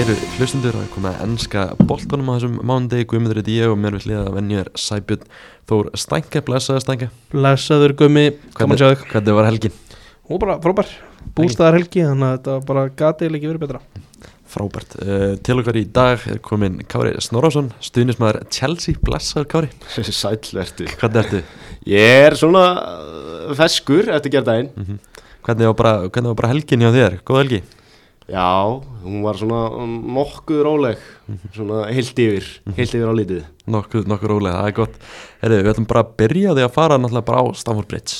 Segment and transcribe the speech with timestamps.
[0.00, 3.04] kæru hlustundur og komið að ennska boltanum á þessum mánudegi.
[3.10, 5.24] Guðmundur heiti ég og mér við hliða að venju er Sæbjörn
[5.68, 7.08] Þór Stænke, blessaði Stænke.
[7.34, 8.22] Blessaður gummi,
[8.56, 9.02] gaman að sjá þig.
[9.10, 9.74] Hvernig var helgin?
[10.24, 10.94] Hún var bara frábær,
[11.36, 13.80] bústaðar helgi Þannig að þetta var bara gatið ekki verið betra.
[14.54, 19.74] Frábært, uh, til okkar í dag er komin Kári Snorrásson, stuðnismæður Chelsea, blessaður Kári.
[20.22, 21.42] Sælvertu Hvernig ertu?
[21.90, 25.04] Ég er svona uh, feskur eftir gerðdægin Mm
[25.40, 27.14] Hvernig var bara, hvernig var bara helgin hjá þér?
[27.24, 27.60] Góð helgi?
[28.30, 29.60] Já, hún var svona
[30.14, 31.00] nokkuð róleg
[31.54, 33.40] Svona heilt yfir, heilt yfir á lítið
[33.70, 34.94] Nokkuð, nokkuð rólega, það er gott.
[35.40, 38.16] Herri, við ætlum bara að byrja því að fara náttúrulega bara á Stamford Bridge.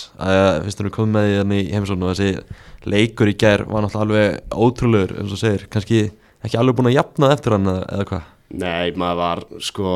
[0.66, 3.86] Fyrst erum við komið með því hérna í heimsónu og þessi leikur í gær var
[3.86, 6.02] náttúrulega alveg ótrúlegur eins og segir, kannski
[6.46, 8.28] ekki alveg búin að jafna það eftir hann eða, hvað?
[8.62, 9.94] Nei, maður var sko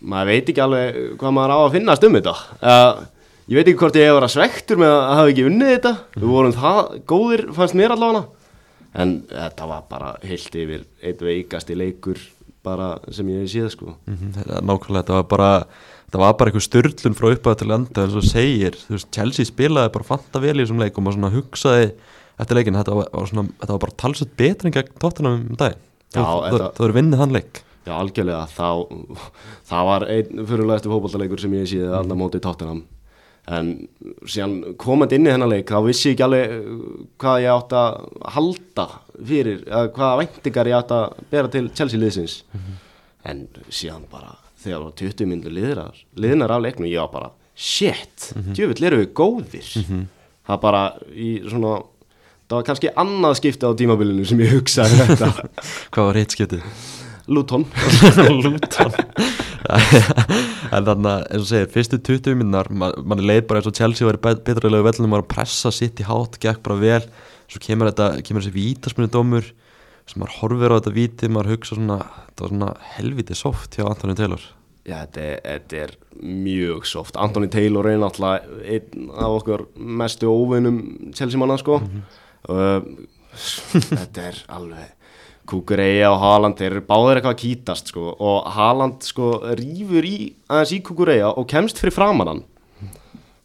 [0.00, 2.36] Maður veit ekki alveg hvað maður á að finnast um þetta.
[2.62, 3.08] Uh,
[3.50, 5.90] Ég veit ekki hvort ég hef verið svektur með að hafa ekki unnið þetta.
[6.14, 8.39] Við vorum það góðir, fannst mér allavega
[8.94, 12.18] En þetta var bara heilt yfir Eitt veikasti leikur
[12.66, 13.94] bara sem ég hef séð sko.
[14.06, 15.50] Mm -hmm, Nákvæmlega, þetta var bara
[16.10, 19.44] þetta var bara eitthvað styrlun frá uppað til enda eins og segir, þú veist, Chelsea
[19.44, 21.92] spilaði bara fanta vel í þessum leik og svona hugsaði
[22.38, 25.56] eftir leikin, þetta var, var svona þetta var bara talsett betri en gegn tóttunum um
[25.56, 25.78] daginn.
[26.14, 27.62] Já, þetta- þú eru vinnið þann leik.
[27.86, 28.68] Já, algjörlega, þá,
[29.70, 32.82] það var einn fyrirlega eftir fótballtaleikur sem ég séð allar móti tóttinam
[33.48, 33.70] en
[34.28, 36.84] síðan komandi inn í þennan leik þá vissi ég ekki alveg uh,
[37.20, 37.96] hvað ég átt að
[38.36, 42.40] halda fyrir, eða hvaða væntingar ég átt að bera til Chelsea liðsins.
[43.28, 47.30] En síðan bara þegar það var 20 minnur liðnar, liðnar af leiknum ég var bara,
[47.56, 49.72] shit, djöfull eru við góðir?
[50.50, 51.78] Það bara í svona
[52.50, 55.28] það var kannski annað skipti á tímabilinu sem ég hugsaði um þetta.
[55.94, 56.66] Hvað var hitt skiptið?
[57.30, 57.66] Luton.
[58.42, 58.96] Luton
[60.74, 63.76] En þannig að, eins og segir, fyrstu 20 minnar mann man leið bara eins og
[63.76, 67.02] Chelsea var betra í vellunum, var að pressa sitt í hátt gekk bara vel,
[67.50, 69.50] svo kemur þetta kemur þessi vítaspunni dómur
[70.08, 73.86] sem maður horfir á þetta víti, maður hugsa svona þetta var svona helviti soft hjá
[73.90, 74.46] Anthony Taylor.
[74.88, 77.18] Já, þetta er, þetta er mjög soft.
[77.20, 80.80] Anthony Taylor er náttúrulega einn af okkur mestu óvinnum
[81.14, 82.80] Chelsea manna sko uh,
[84.00, 84.99] Þetta er alveg
[85.50, 90.16] Kukureya og Haaland þeir eru báðir eitthvað að kýtast sko og Haaland sko rýfur í
[90.50, 92.42] aðeins í Kukureya og kemst fyrir framan hann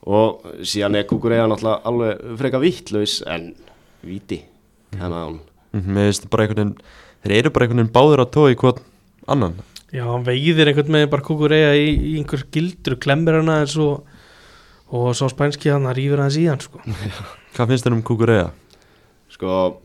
[0.06, 3.54] og síðan er Kukureya náttúrulega alveg freka vittlaus en
[4.06, 4.42] viti
[4.94, 5.40] kemur hann
[5.74, 6.76] mm, Mér finnst bara einhvern veginn
[7.26, 8.84] þeir eru bara einhvern veginn báðir að tói hvort
[9.26, 9.58] annan
[9.96, 14.06] Já, hann veiðir einhvern veginn bara kúkureya í, í einhver gildur klemmir hana eins og
[14.96, 16.78] og svo spænski hann að rífur hann síðan sko.
[17.56, 18.52] Hvað finnst þér um Kukureya?
[19.36, 19.82] sko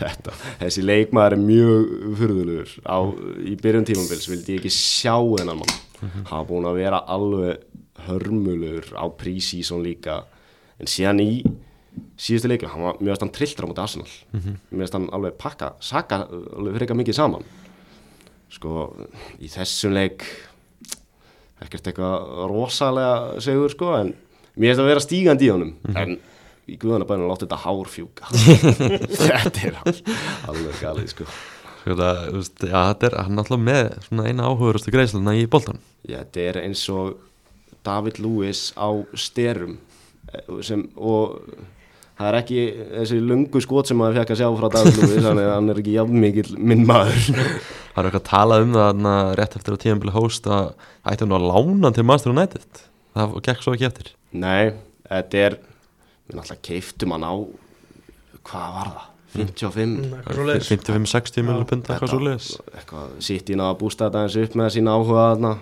[0.00, 2.74] þetta, þessi leikmaður er mjög furðulegur.
[2.86, 2.98] Á,
[3.46, 5.74] í byrjun tímambils vildi ég ekki sjá þennan mann.
[6.00, 7.66] Hann var búin að vera alveg
[8.06, 10.22] hörmulegur á prísísón líka.
[10.80, 11.32] En síðan í
[12.20, 14.12] síðustu leikum, hann var mjög aðstann trilltur á móti Arsenal.
[14.70, 17.44] Mjög aðstann alveg pakka saka alveg fyrir eitthvað mikið saman.
[18.50, 18.86] Sko,
[19.38, 20.24] í þessum leik
[21.60, 24.14] ekkert eitthvað rosalega segur sko, en
[24.56, 25.74] mér finnst að vera stígandi í honum.
[25.92, 26.16] En
[26.70, 28.28] í guðanabænum láta þetta hár fjúka.
[29.20, 29.96] Þetta er al-
[30.52, 31.26] alveg galið sko.
[31.80, 36.42] Þú veist, já, þetta er alltaf með svona eina áhugurastu greiðsluna í boltan Já, þetta
[36.50, 37.14] er eins og
[37.88, 39.78] David Lewis á styrum
[40.60, 41.38] sem, og
[42.20, 42.58] það er ekki
[42.90, 45.80] þessi lungu skot sem maður fekk að sjá frá David Lewis þannig að hann er
[45.80, 47.24] ekki jafn mikill minn maður.
[47.30, 50.68] Það er eitthvað að tala um það rétt eftir að tíðanbili hóst að
[51.14, 52.84] ætti hann að lána til Master United?
[53.16, 54.12] Það gekk svo ekki eftir.
[54.36, 54.74] Nei,
[55.08, 55.58] þetta er
[56.30, 57.34] við náttúrulega keiftum hann á
[58.46, 59.06] hvað var það?
[59.30, 60.68] 55 Eitthvað svoleiðis.
[60.72, 64.94] 55-60 miljonar punta, eitthvað svo leiðis eitthvað sitt að bústa þetta eins upp með sína
[64.96, 65.52] áhuga þarna.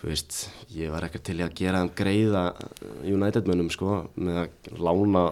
[0.00, 0.38] Þú veist,
[0.72, 2.44] ég var ekkert til í að gera hann greiða
[3.04, 5.24] United mönnum sko, með að lána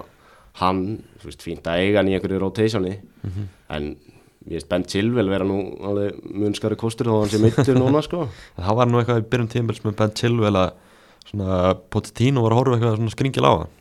[0.60, 0.82] hann,
[1.22, 2.98] þú veist, fínt að eiga hann í einhverju rotationi.
[3.72, 3.88] En
[4.44, 5.56] ég veist Ben Chilwell vera nú
[5.88, 8.26] alveg munskari kostur þó hann sé mittur núna sko.
[8.60, 10.70] Það var nú eitthvað í byrjum tíðanbils með Ben Chilwell að
[11.28, 13.74] svona Pochettino var að horfa eitthvað svona skringil á hann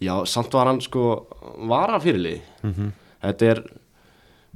[0.00, 1.04] já, samt var hann sko
[1.70, 2.40] vara fyrirlið
[3.20, 3.62] þetta er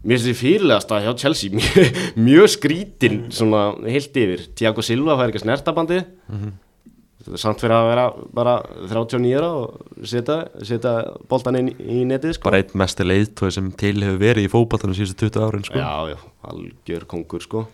[0.04, 5.32] mér finnst því fyrirlegasta hjá Chelsea mjög, mjög skrítin svona heilt yfir, Tiago Silva fær
[5.32, 6.02] ekki snertabandi
[7.40, 8.04] samt fyrir að vera
[8.36, 8.54] bara
[8.90, 10.36] 39 ára og setja,
[10.66, 10.92] setja
[11.30, 12.48] boltan inn í netið sko.
[12.50, 15.80] Bara einn mesti leiðtói sem til hefur verið í fókbaltanum síðustu 20 árin sko.
[15.80, 16.18] já, já,
[16.50, 17.64] algjör kongur sko.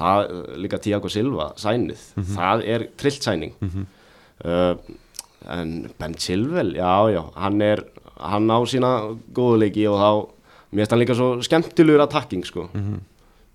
[0.00, 0.32] Það,
[0.62, 3.52] líka Tiago Silva sænið, það er trillt sæning.
[4.40, 4.72] Uh,
[5.48, 7.84] en Ben Chilwell, já, já hann er,
[8.20, 8.90] hann á sína
[9.32, 10.10] góðuleiki og þá,
[10.72, 12.68] mér finnst hann líka svo skemmtilegur attacking sko.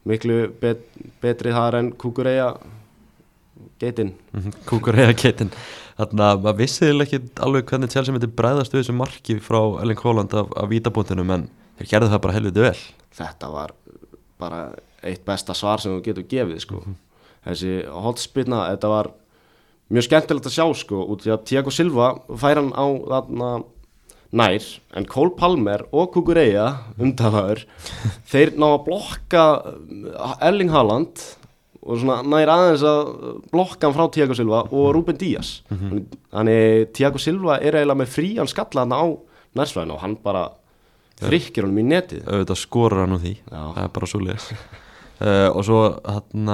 [0.06, 0.86] Miklu bet,
[1.22, 2.54] betri þar en Kukureya
[3.82, 4.14] geitinn
[4.68, 5.52] Kúkur eða getin
[5.96, 10.02] þannig að maður vissiði ekki alveg hvernig Chelsea myndi bræðast við þessu marki frá Ellen
[10.02, 11.48] Holland af, af vítabúndinum en
[11.80, 12.78] þeir gerðu það bara helviti vel.
[13.16, 13.74] Þetta var
[14.42, 14.62] bara
[15.06, 16.82] eitt besta svar sem þú getur gefið sko.
[17.46, 19.12] þessi hotspilna þetta var
[19.94, 23.50] mjög skemmtilegt að sjá sko, út í að Tiago Silva fær hann á þarna
[24.36, 24.68] nær
[24.98, 26.68] en Cole Palmer og Kukureya
[27.00, 27.64] umtalaður
[28.32, 31.22] þeir ná að blokka uh, Erling Haaland
[31.86, 33.12] og svona nær aðeins að
[33.52, 35.60] blokka hann frá Tiago Silva og Ruben Díaz.
[35.70, 39.06] Þannig Tiago Silva er eiginlega með frían skalla hann á
[39.56, 40.48] nærsvæðinu og hann bara
[41.22, 42.24] frikkir honum í netið.
[42.26, 43.36] Auðvitað skorur hann úr því.
[43.38, 43.62] Já.
[43.62, 46.54] það er bara svo leiðis uh, og svo hann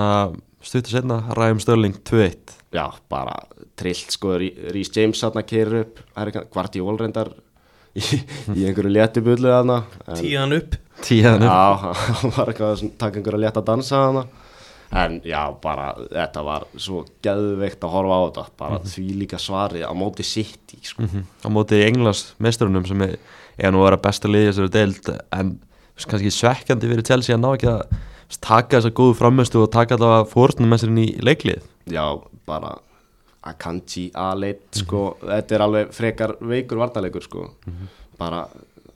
[0.65, 3.35] stuttur setna Ræðum Störling 2-1 já, bara
[3.79, 6.01] trillt sko Rhys James hann að keira upp
[6.53, 7.33] Guardiol reyndar
[7.99, 8.03] í,
[8.55, 11.57] í einhverju léttubullu þarna en- tíðan upp tíðan Já,
[12.21, 14.25] hann var eitthvað að taka einhverja létt að dansa hana
[14.91, 19.85] En já, bara þetta var svo geðveikt að horfa á þetta Bara því líka svarið
[19.87, 21.05] á móti sitt í sko.
[21.05, 21.21] Mhm.
[21.39, 23.13] á móti Englands mestrunum sem er,
[23.55, 25.53] er nú að vera besta liðið þessari deild en
[25.95, 27.95] kannski svekkjandi fyrir Chelsea að ná ekki að
[28.39, 31.67] taka þessa góðu frammestu og taka allavega fórnum með sér inn í leiklið?
[31.91, 32.05] Já,
[32.47, 32.75] bara
[33.41, 37.47] Akanji, A-leit sko, Þetta er alveg frekar veikur vartalegur sko.
[38.19, 38.45] Bara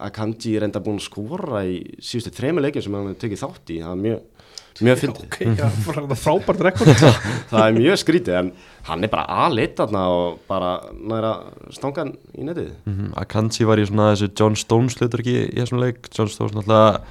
[0.05, 3.71] Akanji er enda búin að skora í síðustu þremi leikjum sem hann hefur tekið þátt
[3.71, 3.79] í.
[3.81, 4.47] Það er mjög,
[4.85, 5.25] mjög fyndið.
[5.25, 7.03] Ok, já, bara frábært rekord.
[7.51, 8.51] Það er mjög skrítið en
[8.89, 11.33] hann er bara A-leit þarna og bara næra
[11.73, 12.73] stangan í netið.
[12.85, 13.13] Mm -hmm.
[13.23, 16.11] Akanji var í svona þessu John Stones hlutur ekki í þessum leik.
[16.11, 17.01] John Stones náttúrulega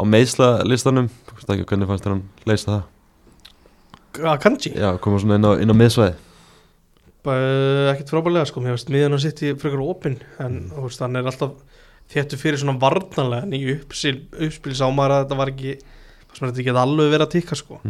[0.00, 2.82] á meðsla listanum ekki hvernig fannst þér hann leysa það?
[4.26, 6.16] Að kanji, já, koma svona inn á, inn á miðsvæði
[7.20, 11.18] ekkert frábælega sko, mér veist miðan að sitt í frekar opinn en þú veist, hann
[11.20, 11.52] er alltaf
[12.10, 14.74] þéttu fyrir svona varnanlega en í uppspil.
[14.74, 15.76] Sá maður að þetta var ekki
[16.30, 17.80] sem þetta ekki alveg verið að tikka sko.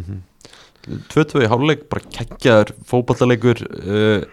[1.12, 4.24] 2-2 í háluleik, bara kekkjaður fótballalegur uh,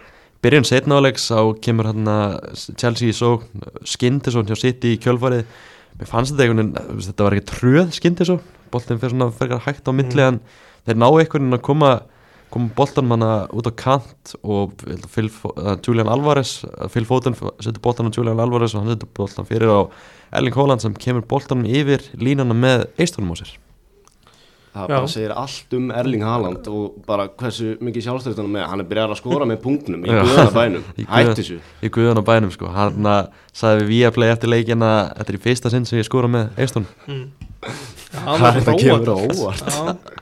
[0.42, 2.38] byrjun setna áleiks á kemur hann að
[2.80, 3.34] Chelsea í svo
[3.86, 5.44] Skindisson hjá City í kjölfarið
[5.98, 8.40] mér fannst þetta einhvern veginn, þetta var ekki tröð Skindisson,
[8.72, 10.40] boltin fyrir svona fyrir hægt á milli en
[10.86, 11.92] þeir ná einhvern veginn að koma
[12.52, 14.72] koma boltanum hana út á kant og
[15.12, 19.10] Phil, uh, Julian Alvarez uh, Phil Foden setur boltan á Julian Alvarez og hann setur
[19.16, 19.80] boltan fyrir á
[20.32, 23.52] Erling Haaland sem kemur boltanum yfir línana með eistunum á sér
[24.78, 24.94] Það Já.
[24.94, 28.66] bara segir allt um Erling Haaland og bara hversu mikið sjálfstæðistunum með.
[28.70, 30.86] Hann er byrjað að skora með punktnum í guðanabænum
[31.16, 31.58] hætti þessu.
[31.82, 32.70] í guðan á bænum sko.
[32.74, 36.06] Hann að sagði við Viaplay eftir leikin að þetta er í fyrsta sinn sem ég
[36.08, 37.24] skora með eistun mm.
[38.08, 40.12] Já, Það var er þetta kemur á óvart.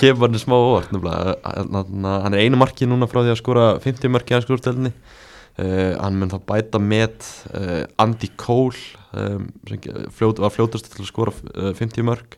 [0.00, 4.12] kemur hann smá óvart hann hann er einu marki núna frá því að skora 50
[4.12, 7.14] marki að skúrstöldinni uh, hann mun þá bæta með
[7.54, 8.76] uh, Andy Cole
[9.16, 9.80] um, sem
[10.18, 12.36] fljót, var fljótast til að skora uh, 50 mörg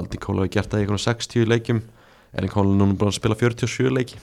[0.00, 1.84] Andy Cole hefur gert það í einhvern 60 leikjum.
[2.32, 4.20] Erling Cole er núna búin að spila 47 leiki.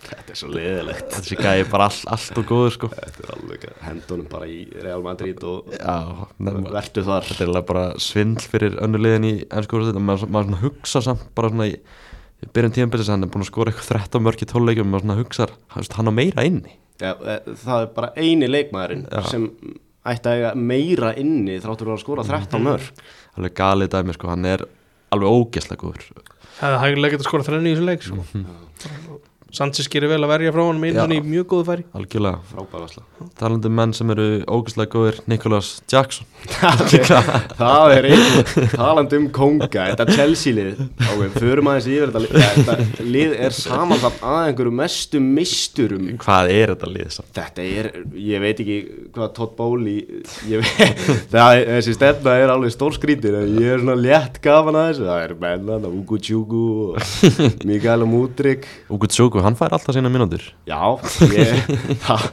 [0.00, 2.88] Þetta er svo leðilegt þessi gæði bara all, allt og góður sko.
[2.94, 5.68] Þetta er alveg hendunum bara í Real Madrid og
[6.72, 7.28] vertu þar.
[7.28, 11.04] þetta er bara svindl fyrir önnu liðin í ennsku úrslit og maður, maður svona hugsa
[11.04, 11.76] samt bara svona í,
[12.40, 14.94] í byrjun tíðanbyrðis hann er búin að skora eitthvað 13 mörk í 12 leikjum og
[14.94, 16.74] maður svona hugsar, hann, á meira inni.
[17.00, 19.22] Já, e, Það er bara eini leikmaðurinn Já.
[19.28, 19.46] sem
[20.10, 23.04] ætti að eiga meira inni þráttur að skora 13 mörg
[23.36, 24.64] alveg galið dæmi sko, hann er
[25.14, 26.04] alveg ógeðslega góður
[26.60, 28.24] hefði hægulega getað skora þrenni í þessu leik sko.
[29.56, 31.06] Sanchez gerir vel að verja frá hann með Já.
[31.10, 31.84] í mjög góðu færi.
[31.98, 33.06] Algjörlega, Frábæð varsla
[33.40, 36.26] talandi um menn sem eru ógeðslega góður Nicholas Jackson.
[37.60, 38.68] Það er einn.
[38.72, 40.80] Talandi um konga Þetta Chelsea lið
[41.10, 42.36] Ok, förum aðeins yfir þetta lið.
[42.70, 46.06] Þetta lið er samansatt að einhverju mestu misturum.
[46.22, 47.30] Hvað er þetta lið samt?
[47.36, 47.90] Þetta er,
[48.30, 48.78] ég veit ekki
[49.16, 49.98] hvað Todd Bowley
[50.50, 51.04] ég veit,
[51.34, 55.06] það, er- Þessi stefna er alveg stór skrítir Ég er svona létt gaman að þessu.
[55.10, 56.64] Það er mennan, Ugu Tjúgu
[57.68, 59.08] Mikael Múdrik Ugu
[59.40, 60.42] Tsugu, hann fær alltaf sína mínútur.
[60.68, 61.00] Já,
[61.32, 61.64] ég,
[62.04, 62.24] það,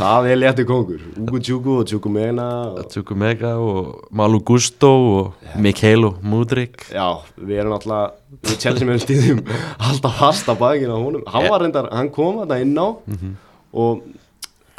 [0.00, 1.02] það er léttu kongur.
[1.20, 7.20] Ugu Tjúgu og Tjúgu Mena og, Tsugu Mega og Malu Gusto og Mikhailo Mudrik Já,
[7.36, 9.42] við erum alltaf Við Chelsea með stíðum
[9.78, 11.24] alltaf fast á bakinn á honum.
[11.30, 12.88] Hann var reyndar, hann kom þetta inn á
[13.74, 14.04] Og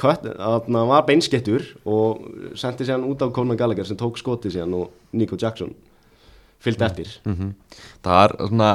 [0.01, 2.25] kött, hann var beinskettur Og
[2.57, 5.75] sendi sér hann út af Conor Gallagher Sem tók skotið sér og Nico Jackson
[6.65, 7.17] Fylgdi eftir.
[7.29, 7.53] Mm
[8.05, 8.69] það er svona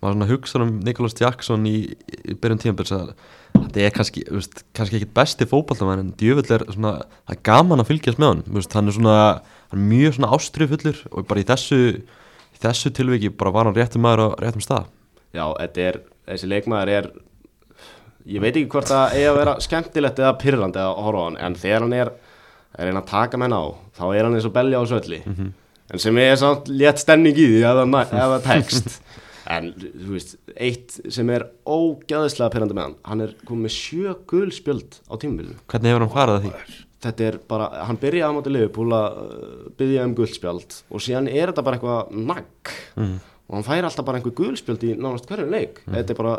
[0.00, 1.76] maður svona hugsa um Nicholas Jackson í,
[2.24, 3.12] í byrjun tímabils að
[3.60, 7.82] þetta er kannski, veist, kannski ekki besti fótballtamenn en djöfull er svona það er gaman
[7.82, 9.16] að fylgjast með hann veist, hann er svona
[9.70, 13.76] hann er mjög svona ástrifullur og bara í þessu í þessu tilviki bara var hann
[13.76, 14.88] réttum maður á réttum stað.
[15.36, 17.12] Já, þetta er, þessi leikmaður er
[18.30, 21.54] Ég veit ekki hvort það eigi að vera skemmtilegt eða pyrrandi að horfa hann En
[21.56, 23.62] þegar hann er að reyna að taka menn á
[23.96, 27.46] Þá er hann eins og belja á sölli En sem er samt létt stemning í
[27.48, 28.92] því ef það tekst
[29.50, 34.14] En þú veist, eitt sem er ógæðislega pyrrandi með hann Hann er komið með sjö
[34.30, 35.58] gul spjöld á tímabilinu.
[35.70, 36.78] Hvernig hefur hann farið að því?
[37.00, 41.30] þetta er bara, hann byrjaði á móti Liverpool að uh, byggja um guldspjald og síðan
[41.32, 42.72] er þetta bara eitthvað nagg.
[43.00, 43.14] Mm.
[43.48, 45.80] og hann fær alltaf bara einhver guldspjald í nánast hverju leik.
[45.88, 46.34] Þetta er bara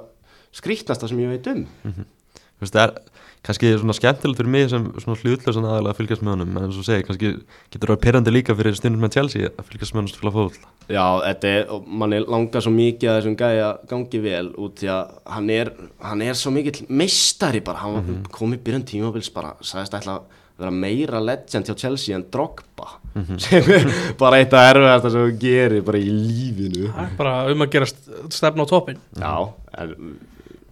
[0.55, 1.65] skrítnasta sem ég veit um.
[1.81, 2.93] Þú veist, það er
[3.41, 6.75] kannski svona skemmtilegt fyrir mig sem svona hlutlausan aðalega að fylgjast með honum en eins
[6.77, 7.31] og segi, kannski
[7.73, 10.59] getur það perandi líka fyrir stundum með Chelsea að fylgjast með honum spila fóðl
[10.91, 11.71] Já, þetta er,
[12.01, 15.71] mann er langar svo mikið að þessum gæja gangi vel út því að hann er,
[16.03, 20.17] hann er svo mikill meistari bara, hann mm kom í byrjun tímabils bara, sagðist ætla
[20.19, 22.91] að vera meira legend hjá Chelsea en Drogba.
[23.41, 23.87] Sem er
[24.19, 26.91] bara eitt af erfiðasta sem hann gerir bara í lífinu.
[26.93, 29.33] Það er bara um að gera st- stefna á toppin Já,
[29.81, 29.95] en,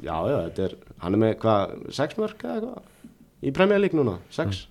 [0.04, 2.84] já, já, þetta er, hann er með hvað, sex mörg eða eitthvað?
[3.40, 4.68] Í League núna, sex?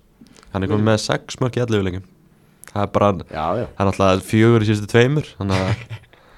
[0.53, 2.07] Hann er komið með 6 mörg í 11 leikum
[2.69, 5.85] Það er bara, Já, já, það er alltaf fjögur í síðustu tveimur þannig að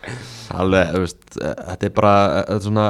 [0.61, 2.85] alveg, veist, þetta er bara þetta er svona,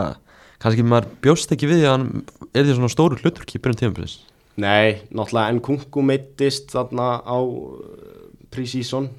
[0.62, 2.06] kannski maður bjóst ekki við að hann
[2.52, 4.20] er því svona stóru hlutur kýpurinn tímafélins
[4.62, 9.10] Nei, náttúrulega en Kunku meittist þarna á uh, pre-season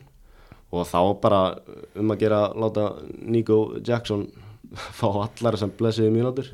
[0.72, 1.42] og þá bara
[1.98, 4.28] um að gera láta Nico Jackson
[4.98, 6.52] fá allar þessar blessiði mínútur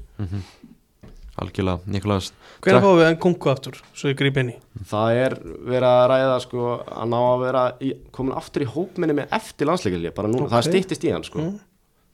[1.42, 2.30] algjörlega, Nikolás
[2.64, 4.56] Hvernig fáum við enn kungu aftur, svo ég gríp inn í
[4.90, 5.36] Það er
[5.68, 9.70] verið að ræða sko að ná að vera í, komin aftur í hópminni með eftir
[9.70, 10.52] landsleikilega bara núna, Ok.
[10.56, 11.58] það stýttist í hann sko Mm.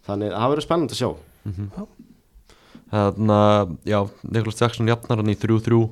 [0.07, 1.11] þannig að það verður spennandi að sjá
[2.95, 3.99] Þannig að, já,
[4.31, 5.91] Nikolás Jackson jafnar hann í 3-3 uh,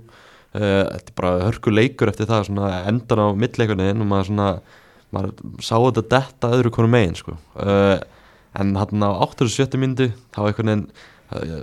[0.54, 4.48] Þetta er bara hörku leikur eftir það svona endan á mittleikunniðin og maður svona
[5.12, 7.34] maður sá þetta detta öðru konu megin sko.
[7.60, 7.98] uh,
[8.56, 9.76] en hann á 87.
[9.80, 10.92] myndu þá einhvern veginn uh,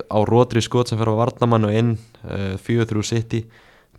[0.10, 1.96] á rótri skot sem fer á varnamann og inn
[2.26, 3.44] uh, 4-3 city.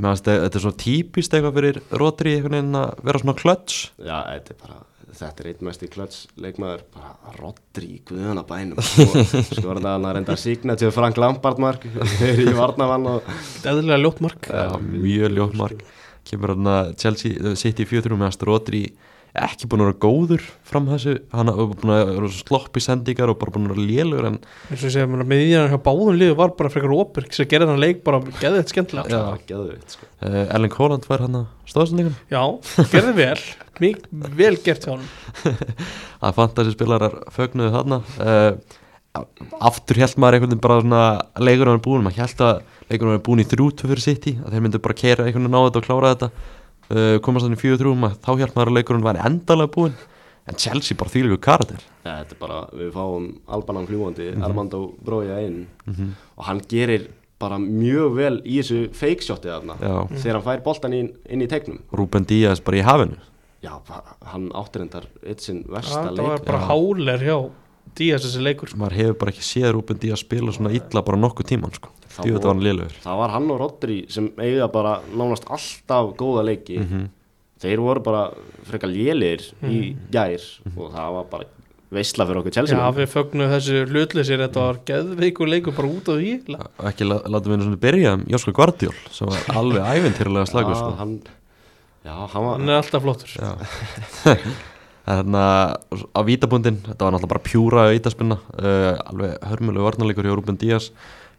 [0.01, 4.55] Mér finnst þetta er svona típist eitthvað fyrir rótri að vera svona klöts Já, þetta
[4.55, 4.79] er bara,
[5.19, 8.81] þetta er einn mest í klöts leikmaður, bara Rodri í guðuna bænum.
[8.87, 11.85] Sko, sko var þetta að reynda að signa til Frank Lampard mark
[12.21, 13.29] þeir í varnamann og
[13.61, 14.49] Eðlilega ljótt mark.
[14.49, 15.85] Já, mjög ljótt mark.
[16.31, 18.85] Kemur hann að Chelsea uh, City í 4-3 meðan Strótri
[19.39, 21.13] ekki búin að vera góður fram þessu.
[21.31, 24.39] Hann er búin að vera slopp í sendingar og bara búin að vera lélugur en
[24.41, 27.83] eins og ég segja, miðjan hjá báðum liðu var bara frekar opir sem gerði þann
[27.85, 29.21] leik bara geðið skemmtilega Já.
[29.29, 30.11] það geðveitt sko.
[30.27, 32.43] uh, Erling Haaland var hann að stóðsendingan Já,
[32.91, 33.41] gerði vel.
[33.81, 34.03] Mik
[34.37, 35.09] vel gert hjá hann
[36.27, 38.03] að fantasi spilarar fögnuðu þarna.
[38.19, 38.79] Uh,
[39.59, 41.05] aftur held maður einhvern veginn bara svona
[41.43, 42.61] leikurinn var búin, maður held að
[42.91, 45.63] leikurinn var búin í þrjútu fyrir City, að þeir myndu bara keira einhvern veginn á
[45.67, 46.29] þetta og klára þetta
[46.91, 49.95] uh, komast þannig fjögur þrjú, maður, þá held maður að leikurinn var endalega búin,
[50.49, 51.81] en Chelsea bara þýlíku karakter.
[52.05, 54.43] Ja, þetta er bara, við fáum Albanan fljúandi, Mhm.
[54.45, 55.67] Armando Broja inn.
[56.37, 59.77] Og hann gerir bara mjög vel í þessu fake shoti þarna.
[59.81, 60.09] Já.
[60.17, 61.79] þegar hann fær boltan inn, inn í tegnum.
[61.93, 63.17] Ruben Díaz bara í hafinu.
[63.63, 63.73] Já,
[64.27, 66.45] hann áttir endar eitt sinn versta Það var leik.
[66.47, 66.67] bara Já.
[66.69, 67.51] háler hjá
[67.99, 71.49] Díaz þessi leikur maður hefur bara ekki séð Ruben Díaz spila svona illa bara nokkuð
[71.53, 71.89] tíman sko.
[72.11, 76.15] Það því þetta voru- var það var hann og Rodri sem eiga bara nánast alltaf
[76.17, 76.79] góða leiki.
[76.79, 77.09] Mhm.
[77.61, 78.31] þeir voru bara
[78.65, 80.41] frekar lélir í gær
[80.79, 81.45] og það var bara
[81.93, 86.09] veistla fyrir okkur Chelsea Já, við fögnum þessu hlutleysir Þetta var geðveikur leikur bara út
[86.09, 86.57] af því.
[86.89, 90.73] Ekki la- látum við einu svona byrja um Jóskar Guardiol sem var alveg ævintýrlega slagur
[90.73, 90.97] já, sko.
[90.97, 91.21] hann,
[92.07, 93.29] já, hann var Hann er alltaf flottur.
[93.37, 93.51] Já
[95.11, 100.37] Þannig að á vítabundin þetta var náttúrulega bara pjúra vítaspinna uh, alveg hörmulegu varnarleikur hjá
[100.37, 100.91] Ruben Díaz.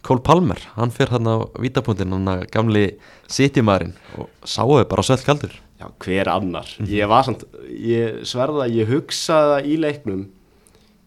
[0.02, 2.86] Cole Palmer, hann fyrir hann á vítabundin hann að gamli
[3.30, 5.54] sitjumæðurinn og sáuði bara svell kaldur.
[5.82, 6.70] Já, hver annar?
[6.90, 10.24] Ég var samt, ég sverða að ég hugsaði það í leiknum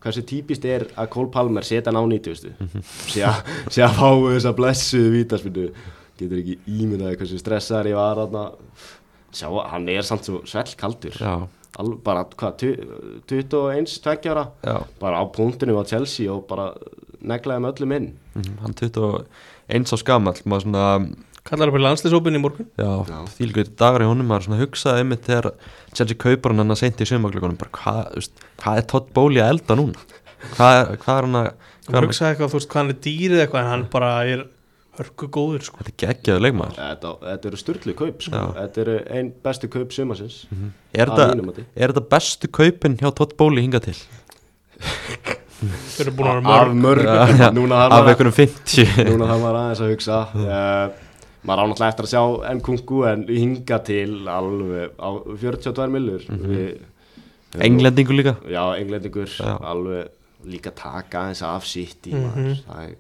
[0.05, 2.55] hversu típist er að Cole Palmer setja hann á 90
[3.09, 3.39] sé að
[3.73, 5.67] sé að fá þess að blessuðu vítaspinnu
[6.21, 8.45] getur ekki ímyndaði hversu stressaður ég var þarna.
[9.35, 11.17] Sjá, hann er samt svo svell kaldur.
[11.19, 11.49] Já,
[11.83, 14.45] Alveg bara, hvað, tu- 21, 20 ára?
[14.63, 14.77] Já.
[15.01, 16.73] Bara á punktinu á Chelsea og bara
[17.25, 18.09] neglaði með öllum inn.
[18.37, 22.67] Mhm, hann 21 á skamall maður svona, Kallar upp í landslisópin í morgun.
[22.81, 23.19] Já, Já.
[23.37, 25.51] þýlgjöld dagar í honum maður svona hugsaði einmitt þegar
[25.93, 28.29] Chelsea kaupar hann hann að seinti í sumaglökunum bara hvað,
[28.63, 30.01] hvað er Todd Bowley að elda núna?
[30.57, 33.43] Hvað, hvað er hann að er hann, hugsaði eitthvað, þú veist, hvað hann er dýrið
[33.45, 34.47] eitthvað En hann bara er
[34.99, 35.81] hörku góður sko.
[35.83, 36.81] þetta er geggjaður leikmaður.
[36.81, 38.41] Þetta, þetta eru styrlu kaup sko.
[38.41, 38.53] Já.
[38.59, 40.37] þetta eru einn bestu kaup sumasins
[40.95, 41.65] er Að þetta, mínu mati.
[41.75, 43.97] er þetta bestu kaupin hjá Todd Bowley hinga til?
[45.65, 47.07] Þau eru búin að vera af mörg.
[47.09, 50.19] mörg núna þarf af einhvernum 50 núna þarf maður aðeins að hugsa.
[50.35, 51.05] Uh,
[51.45, 52.25] maður á náttúrulega eftir að sjá
[52.59, 56.27] Nkunku en hinga til alveg á 42 millur.
[56.29, 57.65] Mm -hmm.
[57.69, 58.37] englendingu líka?
[58.49, 59.31] Já, englendingur.
[59.39, 59.57] Já.
[59.63, 60.13] alveg
[60.45, 62.95] líka taka aðeins af sitt í maður það er,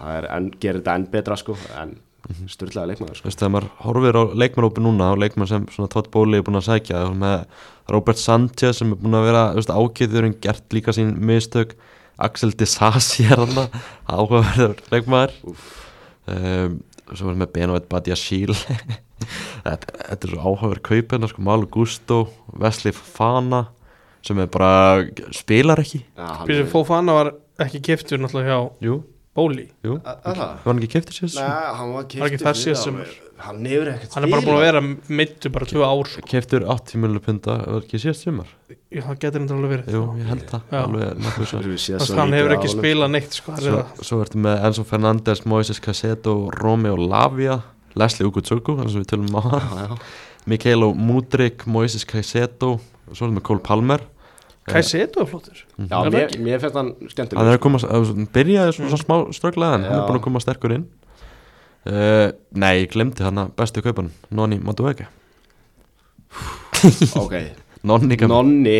[0.00, 1.94] það er en, gerir þetta enn betra sko en
[2.48, 5.90] styrlaði leikmaður Þú sko veist, þegar maður horfir á leikmannópi núna á leikmann sem svona
[5.92, 7.44] Todd Bowley er búin að sækja með
[7.92, 9.42] Robert Sanchez sem er búin að vera
[9.76, 11.74] ágæður en gert líka sín mistök.
[12.16, 13.66] Axel Disasi er þarna
[14.08, 15.34] áhugaverður leikmaður.
[16.30, 16.78] Um,
[17.12, 18.54] svo er með Benoit Badiashil
[19.66, 22.22] þetta, þetta er svo áhugaður kaupina sko, Malo Gusto,
[22.56, 23.66] Wesley Fana
[24.24, 25.04] sem er bara
[25.36, 26.00] spilar ekki.
[26.16, 28.94] Er- Fofana var ekki keftur náttúrulega hjá Jú,
[29.34, 30.24] Bóli jú það?
[30.30, 31.32] Var hann ekki keftur sér?
[31.40, 34.30] Nei, hann var Var ekki keyptur þessi fyrir sem- alveg- Hann hefur ekkert Hann er
[34.30, 34.80] bara búin að vera
[35.18, 36.22] meittu bara tvö ár sko.
[36.30, 38.46] Keftur 80 miljonar punta, var ekki síðast sumar?
[38.94, 40.62] Já, Það getur hann alveg verið Jú, ég held það
[42.14, 43.52] hann hefur ekki spilað neitt sko.
[43.52, 44.04] það er Svo, það.
[44.08, 47.58] svo ertu með Enzo Fernandes, Moises Cassetto, Romeo Lavia
[47.98, 49.98] Leslie Ugutsuggu, þannig sem við tölum á hann
[50.46, 52.76] Mikaelo Mudrik, Moises Cassetto
[53.12, 54.00] Svo erum við Cole Palmer
[54.64, 55.58] Kaiseto er flottur.
[55.76, 59.16] Já, mér, mér finnst hann Hann skemmtileg er að koma, að- byrjaði svona, svona smá
[59.36, 60.86] strögglega en hann er búin að koma sterkur inn.
[61.84, 65.04] Uh, Nei, ég glemdi hann að bestu kaupan Nonni Madueke
[67.20, 67.34] Ok,
[67.88, 68.78] Nonni Nonni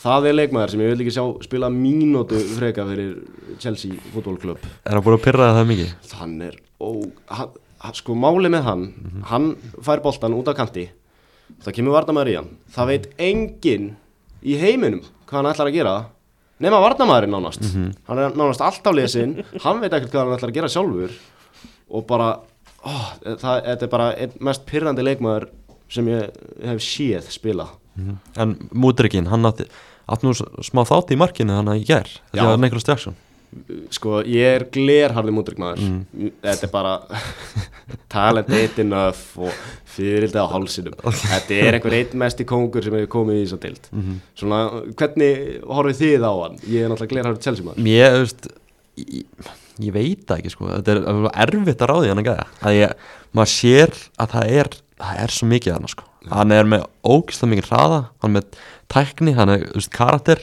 [0.00, 3.18] Það er leikmaður sem ég vil ekki sjá spila mínútu freka fyrir
[3.60, 5.92] Chelsea fútbólklub Er hann búin að pyrra það mikið?
[6.22, 6.88] Hann er ó,
[7.36, 7.52] hann,
[7.84, 8.86] hann- Sko máli með hann
[9.28, 9.50] Hann
[9.84, 10.88] fær boltan út á kanti.
[11.62, 12.48] Það kemur varnamæður í hann.
[12.74, 13.84] Það veit enginn
[14.44, 15.94] í heiminum Hvað hann ætlar að gera
[16.62, 17.64] Nema varnamæðurinn nánast.
[18.08, 21.16] Hann er nánast alltaf lesin Hann veit ekkert hvað hann ætlar að gera sjálfur
[21.92, 22.28] Og bara
[22.80, 22.92] ó,
[23.24, 25.50] það, Þetta er bara einn mest pyrrandi leikmaður
[25.92, 26.32] Sem ég
[26.66, 27.68] hef séð spila.
[28.36, 32.10] En Mudrikin, hann átt nú smá þátt í markinu hann að ég ger.
[32.34, 33.14] Það var Niklas Jackson
[33.94, 35.82] Sko, ég er glerharði mútrykmaður
[36.44, 36.94] Þetta er bara
[38.12, 39.52] talent eitt enough og
[39.96, 40.96] fyririldi á hálsinum.
[41.32, 43.90] Þetta er einhver einn mesti kóngur sem hefur komið í þess að dild
[44.36, 44.62] Svona,
[44.98, 46.58] hvernig horfið þið á hann?
[46.66, 47.86] Ég er náttúrulega glerharði Chelsea maður.
[47.86, 48.48] Mér, þú veist
[49.06, 49.52] ég,
[49.86, 50.72] ég veit ekki sko.
[50.74, 55.22] Þetta er erfitt að ráði hann að að ég, maður sér að það er það
[55.22, 56.08] er svo mikið hann sko.
[56.26, 58.60] Hann er með ógislega mikið hraða hann er með
[58.92, 60.42] tækni, hann er, veist, karakter.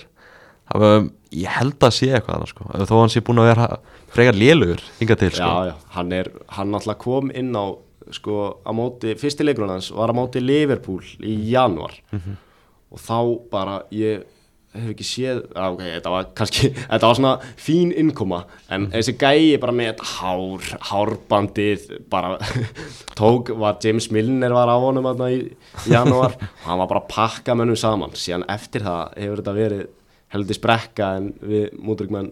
[0.71, 3.67] Það var, ég held að sé eitthvað hann sko, þó hann sé búin að vera
[4.13, 5.49] frekar lélugur hinga til sko.
[5.49, 7.65] Já, já, hann er, hann náttúrulega kom inn á
[8.13, 13.17] sko, á móti, fyrsti leikurinn hans var á móti Liverpool í januar og þá
[13.49, 14.25] bara ég
[14.73, 18.43] hef ekki séð, á, ok, þetta var kannski, þetta var svona fín innkoma
[18.73, 22.37] en þessi gæi bara með hár, hárbandið bara
[23.19, 25.43] tók, var James Milner var á honum þarna í
[25.89, 28.15] januar og hann var bara að pakka mönnum saman.
[28.17, 29.85] Síðan eftir það hefur þetta verið
[30.33, 32.31] heldur sprekka en við mútrykmenn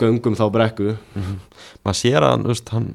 [0.00, 0.96] göngum þá brekku.
[1.84, 2.92] Maður sér að veist, hann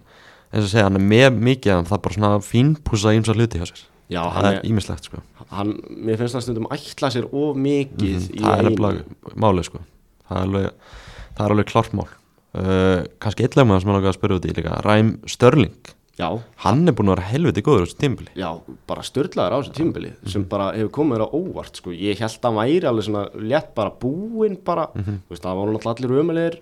[0.51, 3.61] eins og segja, hann er með mikið en það er bara svona fínpúsa ímsa hluti
[3.61, 3.85] hjá sér.
[4.11, 5.21] Já, það er ímislegt sko.
[5.49, 9.81] hann, mér finnst það stundum ætla sér of mikið í það er nefnilega málið sko.
[10.29, 10.93] Það er alveg,
[11.37, 12.07] er alveg klart mál.
[12.55, 16.29] Uh, kannski eitthvað sem ég langaði að spyrja út í líka Ræm Störling, Já,
[16.63, 18.47] hann er búin að vera helviti góður á þessu tímbili já,
[18.87, 21.91] bara störlaður á þessu tímabili sem bara hefur komið á óvart sko.
[21.91, 25.73] ég held að hann væri alveg svona létt bara búinn bara, þú veist, það var
[25.73, 26.57] náttúrulega allir ömulegir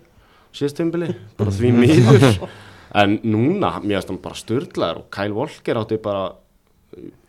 [0.54, 2.48] síðast tímabili bara því miður.
[2.94, 6.26] En núna, mér finnst hann bara störlaður og Kyle Walker átti bara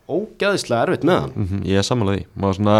[0.06, 1.32] ógæðislega erfitt með hann.
[1.34, 2.26] Mm -hmm, ég er samanlega því.
[2.42, 2.76] Maður, svona,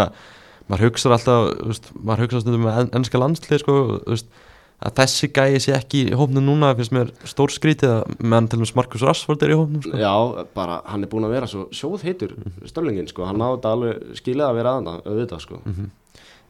[0.67, 4.29] maður hugsa alltaf veist, maður hugsa stundum með en, ennska landslið sko, þú veist,
[4.77, 8.59] að þessi gæi sé ekki í hópnum núna finnst mér stór skrítið að meðan til
[8.59, 9.97] og með Markus Rashford er í hópnum sko.
[9.97, 10.11] Já,
[10.57, 12.35] bara hann er búin að vera svo sjóð heitur
[12.69, 15.61] störlingin, sko, hann þetta alveg skilið að vera aðan, auðvitað, sko.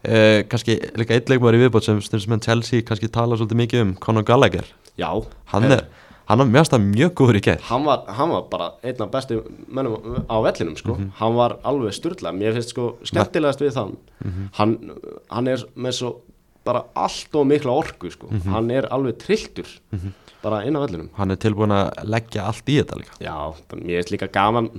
[0.08, 3.96] Uh, kannski líka eitt leikmaður í viðbót sem sem Chelsea kannski tala svolítið mikið um
[4.04, 4.68] Conor Gallagher.
[5.00, 5.10] Já,
[5.54, 5.88] hann eh, er,
[6.28, 9.12] hann er mjög stað mjög góður í gæð hann var, hann var bara einn af
[9.14, 9.40] bestu
[9.72, 10.98] mönnum á vellinum sko.
[11.20, 13.94] hann var alveg styrla mér finnst sko skemmtilegast við þann.
[14.60, 14.80] Hann,
[15.32, 16.18] hann er með svo
[16.68, 18.30] bara allt og mikla orku sko.
[18.52, 19.70] hann er alveg trilltur
[20.44, 23.16] bara inn á vellinum hann er tilbúin að leggja allt í þetta líka.
[23.24, 23.36] Já,
[23.74, 24.70] mér finnst líka gaman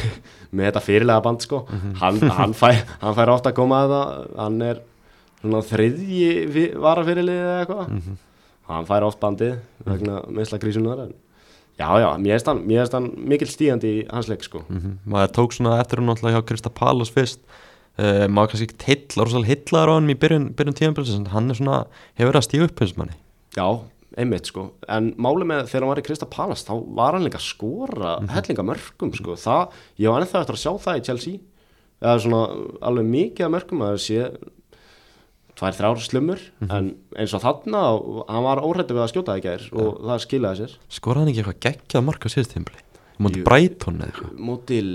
[0.54, 1.62] með þetta fyrirlega band sko.
[2.02, 4.82] hann, hann, fæ, hann fær ofta að koma að það hann er
[5.40, 8.16] svona þriðji varafyrirlið eða eitthvað.
[8.66, 9.56] Hann fær oft bandið
[9.86, 11.14] vegna meðsla grísunar en
[11.78, 12.64] já, já, mér finnst hann,
[12.96, 14.64] hann mikil stígandi í hans leik sko.
[14.68, 17.40] mm maður tók svona eftir hún alltaf hjá Krista Palas fyrst
[17.98, 21.52] uh, maður kannski ekki heilla, rosalega heillar á hann í byrjun, byrjun tíðanbilsins en hann
[21.52, 21.82] er svona,
[22.16, 23.18] hefur verið að stíða upp eins manni.
[23.56, 23.68] Já,
[24.20, 24.66] einmitt sko.
[24.92, 28.16] En máli með þegar hann var í Krista Palace Þá var hann líka að skora
[28.32, 29.36] hellinga mörgum sko.
[29.40, 31.42] Það, ég var ennþá eftir að sjá það í Chelsea.
[32.04, 32.42] Eða svona
[32.84, 34.28] alveg mikið af mörgum að sé
[35.56, 37.84] Tvær þrjár slumur En eins og þarna,
[38.28, 40.74] hann var óhrættu við að skjóta það í gær Og það skilaði sér.
[40.92, 42.52] Skoraði hann ekki eitthvað geggjað marka síðust
[43.16, 43.42] Jú.
[43.46, 44.32] Brighton eða eitthvað?
[44.48, 44.88] Mótil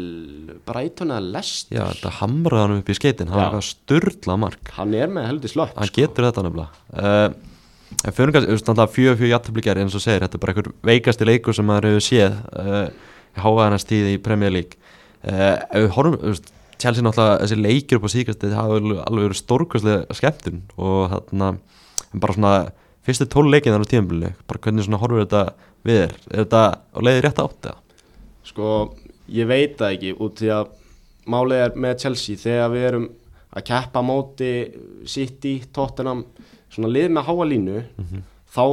[0.67, 1.77] Brighton eða Leicester?
[1.77, 3.31] Já, þetta hamraði hann upp í skeitin.
[3.34, 4.73] Hann var sturla mark.
[4.77, 6.84] Hann er með heldur slött hann getur þetta nefnilega.
[6.93, 10.71] Uh, en fyrir náttúrulega fjögur fjögur jættabli gerð eins og segir, þetta er bara einhver
[10.91, 14.77] veikasti leikur sem maður hefur séð uh, háaðanast tíð í Premier League.
[15.21, 16.38] Uh, horfum,
[16.81, 21.51] Chelsea náttúrulega þessi leikir upp á síkast þetta hafa alveg verið stórkvæslega skemmtun og þarna
[22.21, 22.53] bara svona
[23.05, 25.43] fyrstu tól leikið þannig á tíðanbili bara hvernig svona horfur þetta
[25.88, 27.77] við er er þetta á leiði rétt átt eða?
[28.47, 28.93] Sko,
[29.32, 30.75] ég veit það ekki út því að
[31.32, 32.39] málið er með Chelsea.
[32.41, 33.08] Þegar við erum
[33.51, 34.51] að keppa móti
[35.12, 36.25] City, Tottenham
[36.71, 37.80] svona lið með háa línu
[38.51, 38.63] þá,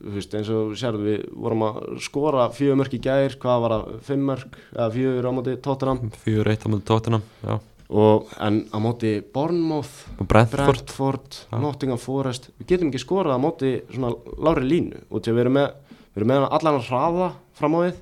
[0.00, 3.74] þú veist, eins og sérðu við vorum að skora fjögur mörk í gær hvað var
[3.76, 6.12] það, fimm mörk eða fjögur á móti Tottenham?
[6.24, 7.56] Fjögur eitt á mútið tóttina Já.
[7.86, 10.66] Og, en á móti Bournemouth Brentford.
[10.66, 11.58] Brentford, Já.
[11.62, 14.10] Nottingham Forest við getum ekki skorað á móti svona
[14.42, 15.04] lári línu.
[15.10, 15.68] Og til að við erum með,
[16.12, 18.00] við erum með allan að hraða fram á við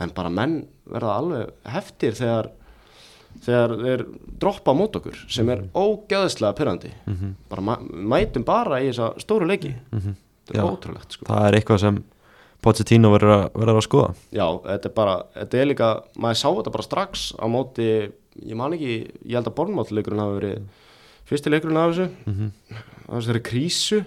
[0.00, 2.50] en bara menn verða alveg heftir þegar
[3.44, 4.02] þegar þeir
[4.40, 7.34] droppa mót okkur sem er ógeðslega pyrrandi Mhm.
[7.50, 10.14] bara ma mætum bara í þessa stóru leiki Mhm.
[10.46, 10.70] þetta er Já.
[10.72, 11.24] ótrúlegt sko.
[11.26, 12.04] Það er eitthvað sem
[12.62, 16.72] Pochettino verður að, að skoða já, þetta er bara, þetta er líka maður sá þetta
[16.72, 18.12] bara strax á móti
[18.46, 20.62] ég man ekki, ég held að Bornmáttleikurinn hafi verið
[21.26, 22.50] fyrsti leikurinn af þessu Mhm.
[23.08, 24.06] af þessari krísu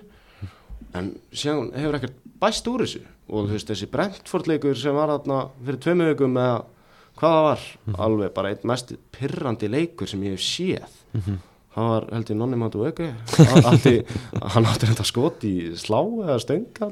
[0.95, 5.10] en síðan hefur ekkert bæst úr þessu og þú veist þessi Brentford leikur sem var
[5.13, 6.63] þarna fyrir tveimu vikum með
[7.20, 7.63] hvað það var,
[8.06, 11.39] alveg bara einn mest pirrandi leikur sem ég hef séð Mhm.
[11.76, 13.10] það var held ég nonni matu ekki
[14.54, 16.89] hann átti þetta skot í slá eða stönga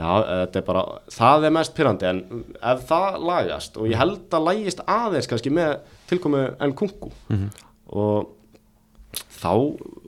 [0.00, 0.82] já, þetta er bara
[1.12, 2.20] það er mest pirrandi en
[2.62, 7.50] ef það lagast og ég held að lagist aðeins kannski með tilkomu en kungu Mhm.
[7.92, 8.28] og
[9.40, 9.52] þá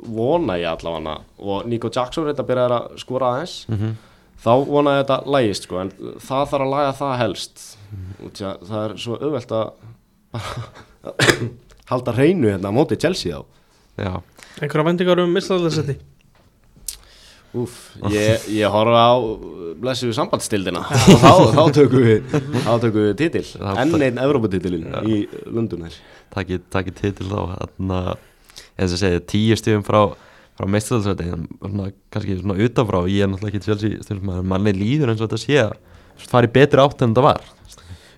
[0.07, 3.97] vona ég allavega og Nico Jackson reynda byrjaði að skora aðeins Mhm.
[4.43, 7.65] Þá vona ég þetta lægist sko, en það þarf að laga það helst.
[8.23, 9.67] Í að það er svo auðvelt að
[10.33, 11.13] bara
[11.93, 13.43] halda hreinu hérna á móti Chelsea á
[14.01, 14.15] Já.
[14.63, 15.99] Einhverja vendingar um mistaldarsætti
[17.53, 17.73] Úf,
[18.09, 19.17] ég, ég horfa á
[19.77, 20.81] blessu sambandstildina.
[20.89, 22.23] Og þá, þá tökum við
[22.65, 25.19] þá tökum við titil, Það- enn einn Evróputitilin í
[25.53, 25.93] Lundunar
[26.33, 27.59] Takki, takki titil þá.
[27.77, 28.23] Þannig að
[28.81, 30.01] eins og segja tíu stífum frá
[30.59, 31.31] frá meistarðarsvæti
[32.13, 35.77] kannski svona utanfrá ég er náttúrulega ekki stundum manni líður eins og þetta sé að
[36.29, 37.43] fari betri átt en þetta var.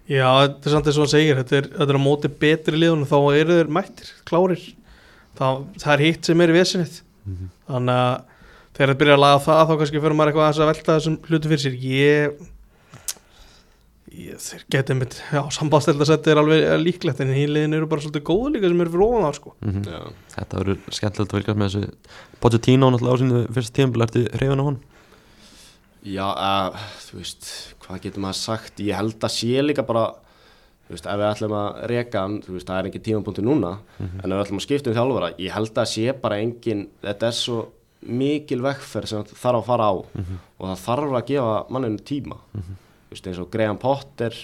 [0.04, 2.80] Já, þetta er samt eins og hann segir þetta er, þetta er á móti betri
[2.80, 4.64] liðunum þá eru þeir mættir, klárir.
[5.38, 6.88] Það, það er hitt sem er í vesinni.
[7.24, 7.46] Mhm.
[7.70, 8.16] þannig að
[8.74, 11.50] þegar þetta byrja að laga það þá kannski fyrir maður eitthvað að velta þessum hlutu
[11.52, 11.76] fyrir sér.
[11.88, 12.42] Ég
[14.14, 18.54] þeir getið mitt já, sambandstældarsætti er alveg líklegt en hinn liðin eru bara svolítið góðu
[18.54, 19.54] líka sem eru fyrir ofan það sko.
[19.64, 20.00] Mm Já,
[20.34, 22.18] þetta verður skemmtilegt að fylgjast með þessu.
[22.44, 24.82] Pochettino náttúrulega á sínu fyrsta tímpil ertu hrifin á hún
[26.04, 27.48] Já uh, þú veist,
[27.84, 28.82] hvað getur maður sagt?
[28.84, 30.04] Ég held að sé líka bara
[30.84, 33.78] þú veist, ef við ætlum að reka hann þú veist, það er ekki tímapunktu núna
[33.98, 37.30] en ef við ætlum að skipta um þjálfara, ég held að sé bara engin, þetta
[37.30, 37.62] er svo
[38.04, 42.36] mikil vekkferð sem þarf að fara á og það þarf að gefa manninu tíma.
[42.52, 42.83] Þú
[43.14, 44.36] veist, eins og Graham Potter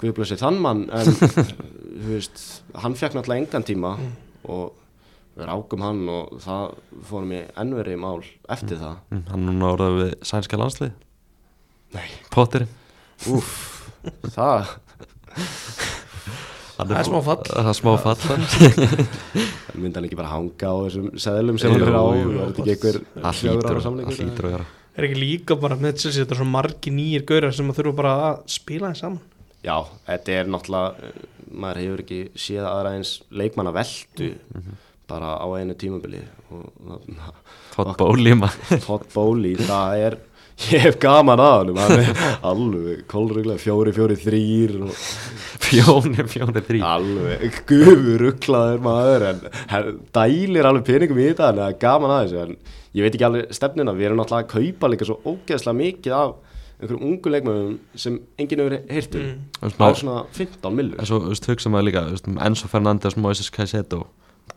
[0.00, 1.12] Guðblössi þann mann en
[2.02, 2.42] þú veist,
[2.82, 3.94] hann fekk náttúrulega engan tíma
[4.46, 4.74] og
[5.36, 6.76] við rákum hann og það
[7.08, 8.22] fórum í ennveri mál
[8.52, 9.00] eftir það.
[9.12, 10.94] Mm, hann núna orðað við sænska landslið
[11.96, 12.06] Nei.
[12.34, 12.72] Potterinn?
[13.32, 13.52] Úf,
[14.34, 14.72] það
[16.76, 17.44] Það er smá fall.
[17.48, 18.18] Það er smá fall.
[18.28, 18.42] Hann.
[19.72, 22.04] En myndi hann ekki bara hanga á þessum seðlum sem hann er á?
[22.04, 26.92] Það það hlýtur að vera er ekki líka bara með Chelsea þetta er svo margi
[26.94, 29.24] nýjir gaurar sem að þurfa bara að spila þeim saman
[29.66, 31.24] Já, þetta er náttúrulega eh,
[31.56, 34.30] maður hefur ekki séð aðra eins leikmanna veldu
[35.10, 37.02] bara á einu tímabili og
[37.74, 38.80] Todd Bowley maður.
[38.84, 40.16] Todd Bowley, það er
[40.70, 42.06] ég hef gaman að hann
[42.50, 44.94] alveg kólruglega fjóri, fjóri, þrýr og
[45.66, 49.40] Fjóni, fjóni, þrý alveg gufuruglaður maður en
[50.14, 52.56] dælir alveg peningum í þetta en það er gaman að þessu en
[52.96, 56.36] ég veit ekki alveg stefnina, við erum náttúrulega að kaupa líka svo ógeðslega mikið af
[56.76, 59.28] einhverjum ungu leikmöðum sem enginn hefur heyrt um.
[59.62, 63.16] Veist, á svona 15 millur En svo, þú veist, hugsa maður líka um Enzo Fernandes,
[63.16, 64.02] Moises Caicedo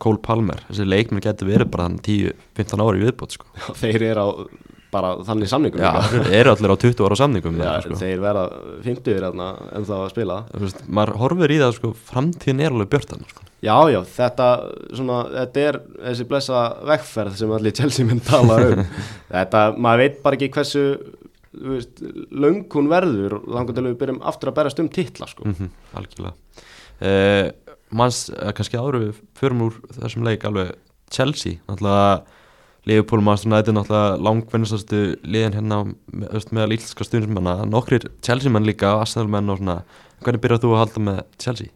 [0.00, 3.48] Cole Palmer, þessi leikmenn getur verið bara þannig 10-15 ári í viðbót sko.
[3.80, 4.28] þeir eru á
[4.90, 6.22] bara þannig samningum líka.
[6.40, 7.98] eru allir á 20 ára samningum Já, með, sko.
[8.00, 8.44] þeir verða
[8.86, 12.90] 50 hérna en þá að spila veist, maður horfir í það sko, framtíðin er alveg
[12.94, 13.46] björtan sko.
[13.60, 14.48] Já, já, þetta,
[14.96, 18.84] svona, þetta er þessi blessa vekkferð sem allir Chelsea minn tala um
[19.36, 20.84] Þetta, maður veit bara ekki hversu
[21.52, 25.46] veist, löng hún verður þannig til við byrjum aftur að berast um titla sko.
[25.50, 26.34] mm algjörlega
[27.04, 27.50] uh,
[27.90, 30.76] manns, uh, kannski áður við förum úr þessum leik alveg
[31.10, 32.22] Chelsea, náttúrulega
[32.88, 39.28] Liverpool Master United náttúrulega langvinnastastu liðin hérna meðal ílska stundismanna, nokkrir Chelsea menn líka Arsenal
[39.32, 39.80] menn og svona,
[40.24, 41.74] hvernig byrjað þú að halda með Chelsea?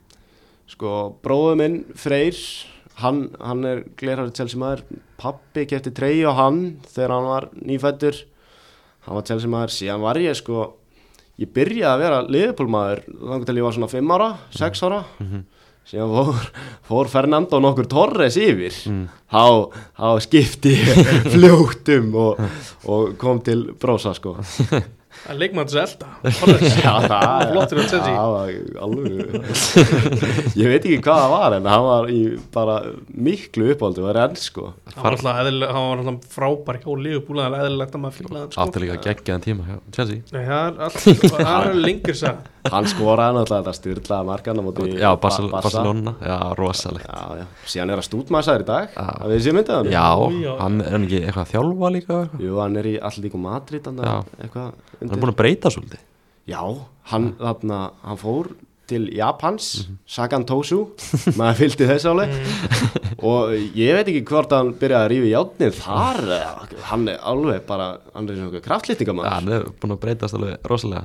[0.72, 0.92] Sko,
[1.24, 2.38] bróðu minn Freyr
[3.02, 4.84] hann, hann er glerhæri Chelsea maður
[5.20, 8.22] pappi kefti treyju á hann þegar hann var nýfættur
[9.04, 10.70] hann var Chelsea maður, síðan var ég sko
[11.42, 15.02] ég byrjaði að vera Liverpool maður þannig til ég var svona 5 ára, 6 ára
[15.88, 16.42] síðan fór,
[16.88, 19.04] fór Fernando nokkur Torres yfir Mm.
[19.30, 19.44] þá,
[20.00, 22.44] þá skipti ég fljótt um og,
[22.88, 24.38] og kom til brósa sko
[25.24, 27.78] Það er leikmann til elda það Flottur.
[27.86, 28.48] Það var
[28.82, 32.18] alveg Ég veit ekki hvað það var en hann var í
[32.54, 32.74] bara
[33.14, 36.90] miklu uppáldi og er enn sko Hann var alltaf, eðlilega- hann var alltaf frábær hjá
[37.06, 38.66] Liverpool Það er eðlilegt að maður fíla það sko.
[38.66, 40.98] Átti líka geggjaðan tíma hjá Chelsea Nei, það er allt
[41.38, 45.48] Það er lengur sag Hann skoraði náttúrulega þetta styrlaða markan á móti Já, Ba- Barcel
[45.52, 45.62] Barca.
[45.68, 46.14] Barcelona.
[46.24, 47.04] Já, rosalegt.
[47.04, 48.94] Já, já, síðan er að stútmæsaður í dag.
[49.04, 49.90] Að við séum myndið hann.
[49.92, 50.06] Já,
[50.62, 52.18] hann er ekki eitthvað að þjálfa líka?
[52.40, 54.14] Jú, hann er í Allíku Madrid hann Já.
[54.40, 56.00] eitthvað Hann er búin að breyta svolítið.
[56.48, 56.60] Já,
[57.12, 58.48] hann, þarna, hann fór
[58.86, 59.98] til Japans, Mhm.
[60.06, 60.78] Sagan Tosu
[61.38, 63.14] maður fylgdi þess áleg Mm.
[63.24, 67.18] og ég veit ekki hvort hann byrjaði að rífa í játnið þar eða, hann er
[67.24, 71.04] alveg bara, hann er svona Já, kraftlýtingamæður hann er búin að breytast alveg rosalega.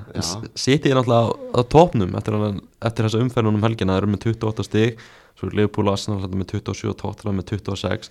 [0.55, 2.33] Siti er náttúrulega á, á topnum eftir,
[2.81, 4.97] eftir þessa umferðunum helgina Það eru með 28 stig
[5.39, 8.09] Svo er Liverpool og Arsenal með 27 og Tottenham með 26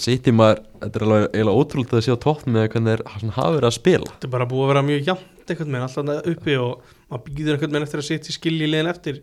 [0.00, 3.52] Siti maður, þetta er alveg eiginlega ótrúlega að sé á topnum með hvernig svona hafa
[3.58, 5.04] verið að spila Þetta er bara búið að vera mjög
[5.42, 8.68] jafnt einhvern veginn alltaf uppi og maður býður einhvern veginn eftir að setja í skilji
[8.70, 9.22] liðin eftir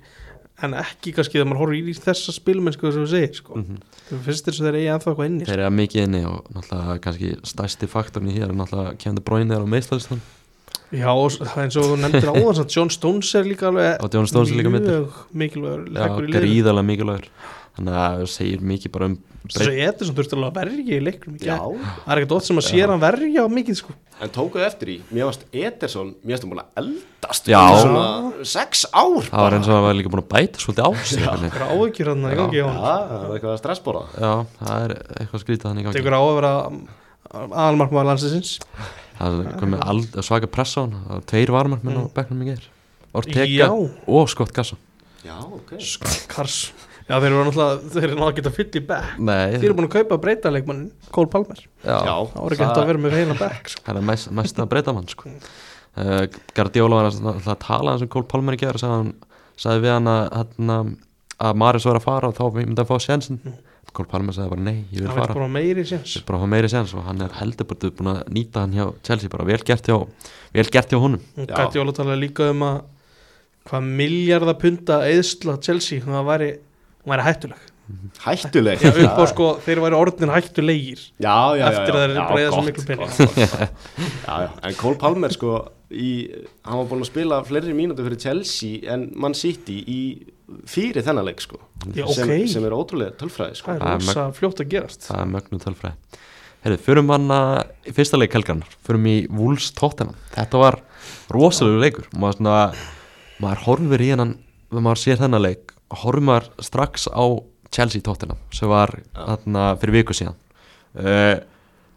[0.60, 3.54] en ekki kannski þegar maður horfir í þessa spilmennsku sem þú segir sko.
[3.56, 3.78] mm -hmm.
[4.10, 5.52] það finnst þess að þeir eigi ennþá eitthvað inni sko.
[5.52, 9.52] Þeir eru mikið inni og náttúrulega kannski stærsti faktorn í hér er náttúrulega kemur Bróin
[9.52, 10.22] er á meðslæðistan
[10.90, 14.04] Já, og það er eins og þú nefndir áðan að John Stones er líka alveg
[14.04, 15.86] Og John Stones er líka mjög mikilvægur
[16.26, 17.30] í gríðarlega mikilvægur
[17.80, 19.18] Þannig að það segir mikið bara um
[19.50, 21.56] Þess að Ederson þurfti alveg að verja í leiknum Já.
[21.64, 23.94] Það er ekkert ótt sem að sér hann verja mikið sko.
[24.20, 27.62] en tókuðu eftir í mér varst Ederson, mér varst hann búin að eldast Já.
[27.80, 28.04] svona
[28.52, 31.24] sex ár Það var eins og það var líka búin að bæta svolítið á sig
[31.24, 31.54] veginn.
[31.56, 34.34] Það er áhyggjur hann í gangi á Já, hann það er eitthvað að stressbóra Já,
[34.60, 35.98] það er eitthvað skrítið hann í gangi.
[36.02, 36.52] Tekur á að vera
[37.64, 38.52] aðalmarkmaður landsins
[39.20, 39.40] Það
[40.20, 40.94] er svaka press á hann.
[41.08, 42.14] Það Tveir varmarmenn á Mm.
[42.16, 44.78] bekknum í ger Já, Ortega og Scott Gasson
[45.26, 45.74] Já, ok.
[46.32, 46.60] Kars
[47.10, 49.88] Já, þeir eru náttúrulega, þeir eru náttúrulega að fylla í back Nei, Þeir eru búin
[49.90, 50.84] að kaupa breyta leikmann
[51.16, 51.64] Cole Palmer.
[51.82, 53.82] Já, Það voru hægt að vera með heila back sko.
[53.88, 55.32] Það er mest, mest að breyta mann sko.
[55.98, 56.22] uh,
[56.56, 59.84] Guardiola var að, að tala eins og Cole Palmer í ger og sagði, hann, sagði
[59.88, 60.94] við hann að, að,
[61.50, 63.42] að Maris var að fara og þá myndi að fá sjensin
[63.90, 65.34] Cole Palmer sagði bara nei, ég vil Það fara.
[65.34, 66.12] bara meiri séns.
[66.14, 68.76] Ég vil bara hafa meiri sens og hann er heldur bara búin að nýta hann
[68.78, 69.48] hjá Chelsea bara.
[69.50, 69.96] Vel gert hjá,
[70.54, 71.24] vel gert hjá honum.
[71.40, 71.56] Hún Já.
[71.58, 72.84] gæti jóla tala líka um að
[73.70, 76.52] hvað miljardapunda eðsla Chelsea hún væri,
[77.10, 77.68] hún væri hættuleg.
[78.22, 78.84] Hættuleg?
[78.86, 82.26] Já, upp á sko, þeir væri orðin hættulegir já, já, já, eftir að þeir já,
[82.30, 83.14] breiða svo miklu pening.
[84.70, 85.54] en Cole Palmer sko
[85.90, 86.10] í,
[86.68, 90.02] hann var búin að spila fleiri mínútur fyrir Chelsea en Man City í
[90.70, 91.58] fyrir þennan leik sko.
[91.96, 92.50] Já, sem, ok.
[92.54, 93.74] sem er ótrúlega tölfræði sko.
[93.74, 95.08] Það er rosa fljótt að gerast.
[95.10, 96.22] það er mögnu tölfræði.
[96.60, 97.54] Herru, förum hann að
[97.88, 100.18] í fyrsta leik helgarnar förum í Wolves Tottenham.
[100.36, 100.80] Þetta var
[101.32, 102.10] rosalegu leikur.
[102.12, 102.56] Maður, svona,
[103.42, 104.36] maður horfir í hennan
[104.70, 107.24] þegar maður sér þennan leik horfir maður strax á
[107.74, 110.38] Chelsea Tottenham sem var þarna fyrir viku síðan.
[110.98, 111.38] Uh,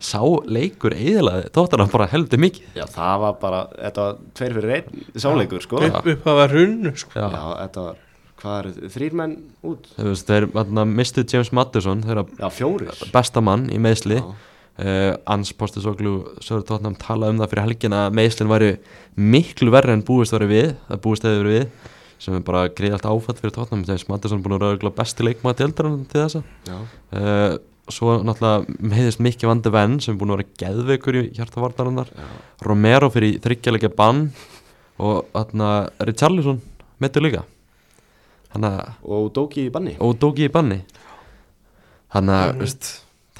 [0.02, 2.72] sá leikur eðilaði Tottenham bara heldur mikið.
[2.76, 5.82] Já, það var bara, þetta var tveir fyrir einn sáleikur sko.
[5.88, 7.14] Upp, upp að vera runnu sko.
[7.16, 7.28] Já.
[7.32, 8.00] já, þetta var,
[8.42, 9.36] hvað er þrýr menn
[9.70, 9.90] út?
[9.96, 13.04] Þeir, veist, þeir mistu James Madison þeirra já, fjórir.
[13.14, 14.26] besta mann í meðsli Já.
[14.82, 18.72] uh, Ans Postisoglu Söður Tottenham talaði um það fyrir helgina að meðslinn væri
[19.14, 21.91] miklu verri en búist væri við það búist hefur verið við
[22.22, 23.84] sem er bara greið allt áfætt fyrir Tottenham.
[23.88, 26.42] James Madison búin að vera besti leikmaður deildarann til þessa.
[26.68, 26.78] Já,
[27.18, 27.54] uh,
[27.92, 32.28] svo náttúrulega meðist Mikki Vandi Venn sem er búin að vera geðveikur í hjartavartarannar já,
[32.62, 34.28] Romero fyrir þryggjalega bann
[35.02, 35.72] og þarna
[36.06, 36.62] Richarlison
[37.02, 37.42] meittur líka.
[38.52, 39.96] Hann að og Dóki í banni.
[39.98, 40.82] Og Dóki í banni.
[42.12, 42.92] Þannig að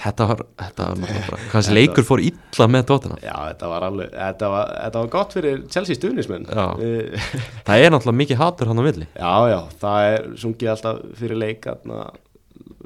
[0.02, 3.70] þetta var þetta var náttúrulega bara hvað þessi leikur fór illa með tóttina já, þetta
[3.72, 6.66] var alveg, þetta var, þetta var gott fyrir Chelsea stuðnismenn Já.
[6.82, 7.30] Eh,
[7.66, 9.08] það er náttúrulega mikið hatur hann á milli.
[9.16, 11.70] Já, já, það er sungið alltaf fyrir leik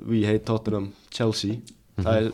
[0.07, 1.59] We hate Tottenham Chelsea.
[1.99, 2.27] Það, er,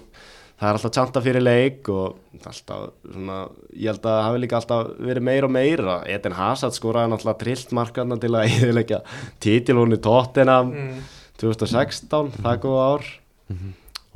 [0.61, 3.39] það er alltaf tjanta fyrir leik og alltaf svona
[3.73, 5.99] ég held að það hafi líka alltaf verið meira og meira.
[6.11, 9.03] Eden Hazard skoraði náttúrulega trillt markarna til að eðilegja
[9.43, 11.05] titilónu Tottenham mm.
[11.43, 13.13] 2016, það er góð ár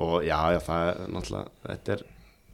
[0.03, 2.03] og já, já, það er náttúrulega þetta er,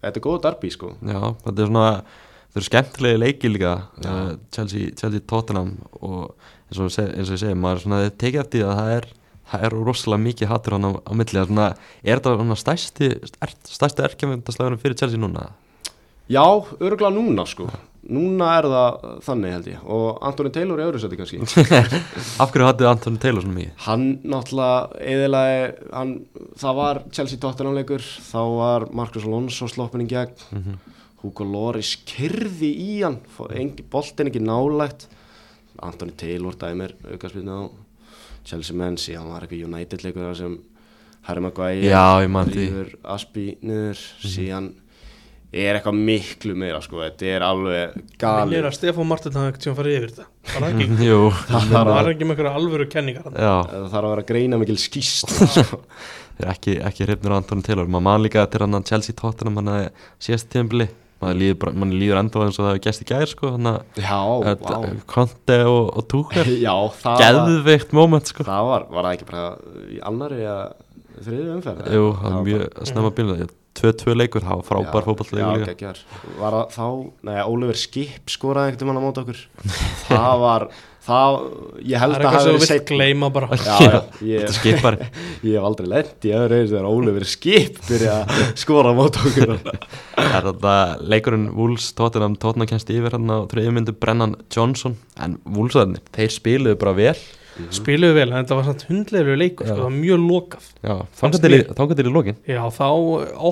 [0.05, 0.93] þetta er góð darbi sko.
[1.01, 3.75] Já, þetta er svona þetta eru skemmtilegi leiki líka
[4.05, 4.21] uh,
[4.55, 6.35] Chelsea, Chelsea Tottenham og
[6.71, 8.97] eins og, seg, eins og ég segi maður er svona tekið eftir því að það
[8.99, 9.09] er
[9.53, 11.37] það er rosalega mikið hatur hann á, á milli.
[11.37, 11.71] Það svona,
[12.03, 15.51] er þetta svona stærsti er, stærsti erkjaföndaslagunum fyrir Chelsea núna?
[16.31, 16.45] Já,
[16.81, 17.67] örgulega núna sko
[18.11, 19.83] núna er það þannig held ég.
[19.95, 21.39] Og Anthony Taylor í öðru seti kannski.
[22.43, 23.77] Af hverju hattu Anthony Taylor svona mikið?
[23.87, 26.15] Hann náttúrulega eðilega hann,
[26.63, 30.35] það var Chelsea Tottenham leikur þá var Marcus Alonso sloppin í gegn.
[30.57, 30.81] Mhm.
[31.23, 33.21] Hugo Loris kyrði í hann
[33.93, 35.07] boltin ekki nálægt.
[35.83, 37.71] Anthony Taylor dæmir aukarspilni á
[38.47, 40.57] Chelsea menn síðan var eitthvað United leikur þar sem
[41.29, 41.87] Harry Maguire
[43.15, 44.01] Aspi niður.
[44.23, 44.73] Síðan
[45.53, 48.67] er eitthvað miklu meira sko, þetta er alveg Minnir galið.
[48.71, 50.27] Að Stefán Martin hafði ekkert sem farið yfir þetta.
[50.53, 50.87] Var það ekki?
[51.11, 51.19] Jú,
[51.51, 55.83] Það var ekki með einhverja alvöru kenningar það þarf að vera greina mikil skýst sko.
[56.53, 57.87] Ekki, ekki hrifnir á Antoni Taylor.
[57.87, 59.83] Maður man líka til hann að Chelsea Tottenham hann að
[60.25, 60.89] síðast tíðanbili
[61.23, 65.03] maður líður, bara- manni líður enda eins og það hefur gæst í gær sko, að
[65.13, 66.49] Conte og, og Tuchel.
[66.67, 68.47] Já, það var, geðveikt moment sko.
[68.49, 69.45] það var, var það ekki bara
[69.87, 70.65] í annari eða
[71.23, 71.91] þriðju umferð?
[71.95, 73.45] Jú, það var mjög snemma bílun
[73.79, 76.01] 2-2 leikur, það var frábær Já, fótballleikur líka geggjar.
[76.39, 76.87] Var það þá,
[77.29, 79.39] nei, Oliver Skip skoraði einhvern veginn á mót okkur.
[80.11, 80.67] Það var,
[81.07, 81.39] það,
[81.89, 82.91] ég held Það að verið vilt seinna.
[82.93, 83.49] gleyma bara.
[83.57, 83.97] Já, já,
[84.29, 84.53] ég,
[85.49, 89.21] ég hef aldrei lent í öðru eins þegar Oliver Skip byrja að skora á mót
[89.23, 89.55] okkur.
[90.23, 90.77] Er þetta
[91.09, 94.99] leikurinn Wolves Tottenham Tottenham kennst yfir hann á þriðjum myndu Brennan Johnson.
[95.17, 97.17] En Wolvesarnir, þeir spiluðu bara vel
[97.73, 99.73] Spiluðu vel, en þetta var samt hundlegur leikur Já.
[99.73, 100.69] sko, það var mjög lokað.
[100.83, 102.39] Já, þangar til í lokin.
[102.49, 102.87] Já, þá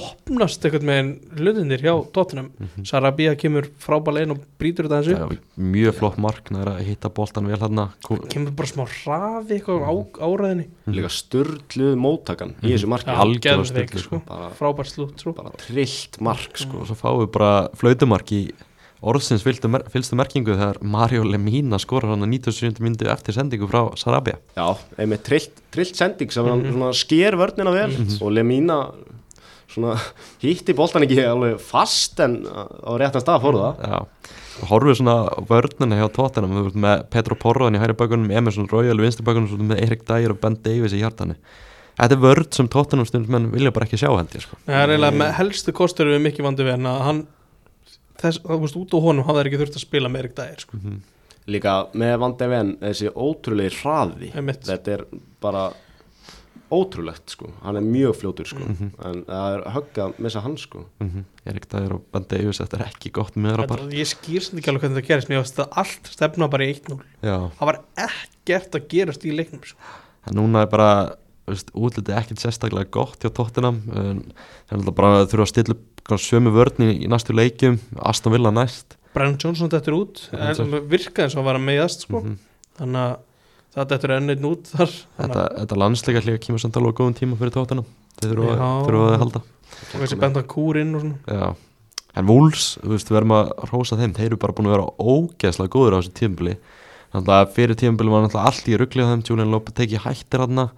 [0.01, 1.11] opnast eitthvað með
[1.41, 2.51] hlutinir hjá Tottenham.
[2.89, 6.83] Sarabia kemur frábælega inn og brýtur þetta Já, þessu Mjög flott mark, það er að
[6.89, 7.83] hitta boltan vel hann
[8.31, 10.67] kemur bara smá hraði eitthvað á áræðinni.
[10.91, 13.13] Líka störluð móttakan í þessu marki.
[13.13, 14.23] Já, algjörlega geðveik, sturluð, sko.
[14.31, 15.35] Bara, frábært slútt sko.
[15.37, 16.83] bara trillt mark sko.
[16.83, 18.43] og svo fáum við bara flautumark í
[19.01, 22.83] orðsins fylgstu, mer fylgstu merkingu þegar Mario Lemina skorar hann að 97.
[22.85, 24.67] myndu eftir sendingu frá Sarabia Já,
[25.01, 28.83] einmitt trillt, trillt sending sem hann svona sker vörnina vel og Lemina
[29.71, 29.95] svona
[30.43, 33.99] hitti boltan ekki alveg fast en á réttan stað fór það Já,
[34.91, 36.07] við svona á vörnina hjá
[36.43, 40.07] erum með Petro Porroðan í hæri bakunum Emerson Royal í vinstri bakunum svo með Erik
[40.09, 41.39] Dyer og Ben Davies í hjartanu
[42.01, 44.57] Þetta er vörn sem Tottenham stundum vilja bara ekki sjá held ég sko.
[44.65, 47.19] það er eiginlega með helstu kostur við mikið vandi við en að hann
[48.21, 50.81] þess, þú veist, út á honum hafði ekki þurft að spila með Erik Dyer sko.
[51.51, 55.07] Líka með Van de Ven þessi ótrúlegi hraði þetta er
[55.41, 55.71] bara
[56.71, 58.63] ótrúlegt sko, hann er mjög fljótur sko.
[58.63, 58.91] Mhm.
[59.09, 60.85] en það er högg að missa hann sko.
[61.45, 64.59] Erik Dyer og Ben Davies þetta er ekki gott meðra bara Þetta- ég skýr sem
[64.61, 67.67] ekki alveg hvernig það gerist mér finnst það allt stefna bara í 1-0 Já, það
[67.67, 69.77] var ekkert að gerast í leiknum sko.
[70.29, 71.17] en núna er bara
[71.51, 75.75] útlitið ekkert sérstaklega gott hjá Tottenham en það er alltaf bara að þurfa að stilla
[75.75, 78.97] upp sömu vörn í, næstu leikjum Aston Villa næst.
[79.15, 82.21] Brennan Johnson dettur út virkaði eins og var að meðast sko.
[82.21, 82.37] Mhm.
[82.81, 83.17] þannig að
[83.75, 84.93] það dettur enn einn út þar.
[85.19, 87.87] Þetta, þetta landsleika hlýja kemur samt alveg góðum tíma fyrir Tottenham.
[88.21, 89.43] Þeir þurfa að halda.
[89.95, 91.19] Og þessi benda kúr inn og svona.
[91.27, 91.55] Já,
[92.17, 94.91] en Wolves, þú veist, við erum að rósa þeim, þeir eru bara búin að vera
[94.99, 96.57] ógeðslega góður á þessu tímabili.
[97.11, 100.71] Þannig að fyrir tímabili var náttúrulega allt í ruglið á þeim, Julian Lopetegui hættir hann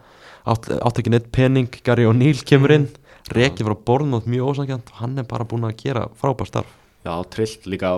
[0.47, 2.89] átt, átt ekki neitt pening, Gary O'Neill kemur inn.
[3.33, 6.67] Rekið frá Bornmoth mjög ósangjönd og hann er bara búin að gera frábær starf.
[7.07, 7.97] Já, trillt líka.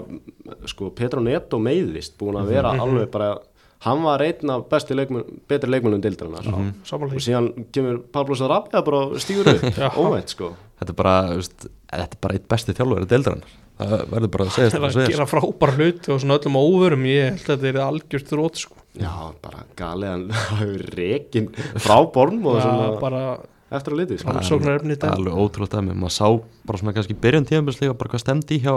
[0.68, 2.80] Sko Petro Neto meiðist búin að vera Mhm.
[2.80, 3.38] alveg bara
[3.84, 6.46] hann var einn af bestu leikmun, betri leikmunum deildarinnar.
[6.46, 9.90] Og Samanlega síðan kemur Pablo Sarabia bara og Já.
[9.96, 10.54] óvænt sko.
[10.80, 13.42] Þetta er bara, veist, þetta er bara eitt besti þjálfur deildrann
[13.78, 16.38] Það verður bara að segja Það þetta er að er gera frábæra hluti og svona
[16.38, 17.04] öllum óvörum.
[17.10, 18.74] Ég held að þetta er algjört þrótt sko.
[18.94, 19.10] Já,
[19.42, 20.28] bara galið hann
[20.60, 21.50] hefur rekin
[21.82, 23.24] frá Born og svona bara
[23.74, 24.36] eftir að liti sko.
[24.38, 26.28] er alveg ótrúlega dæmi, maður sá
[26.68, 28.76] bara svona kannski byrjun tímabilislega bara hvað stemdi hjá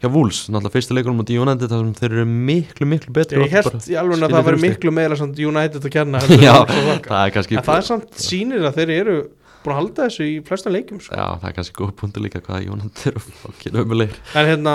[0.00, 3.54] hjá Wolves, náttúrulega fyrsta leikunum á United þar sem þeir eru miklu, miklu betri Ég
[3.56, 6.56] held í alveg að það væri miklu meira samt United að kenna Já,
[7.04, 9.16] það er kannski En það er samt sýnir að þeir eru
[9.66, 11.16] búin að halda þessu í flestum leikum sko.
[11.18, 14.74] Já, það er kannski góð punktu líka hvað United eru fokkin ömulegir En hérna,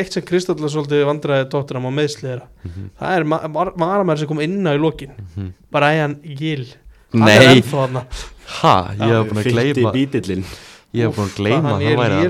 [0.00, 2.48] eitt sem Kristall svolítið vandræði tóttunum á meðsli þeirra
[3.02, 5.12] Það er ma- var- varamæður sem kom inn á í lokin.
[5.70, 6.66] Brian Gill.
[7.12, 8.04] Hann er Nei, ennþá þarna.
[8.60, 9.94] Ha, ég hef búin að gleyma
[10.90, 12.22] Ég hef búin að gleyma Hann að er hann að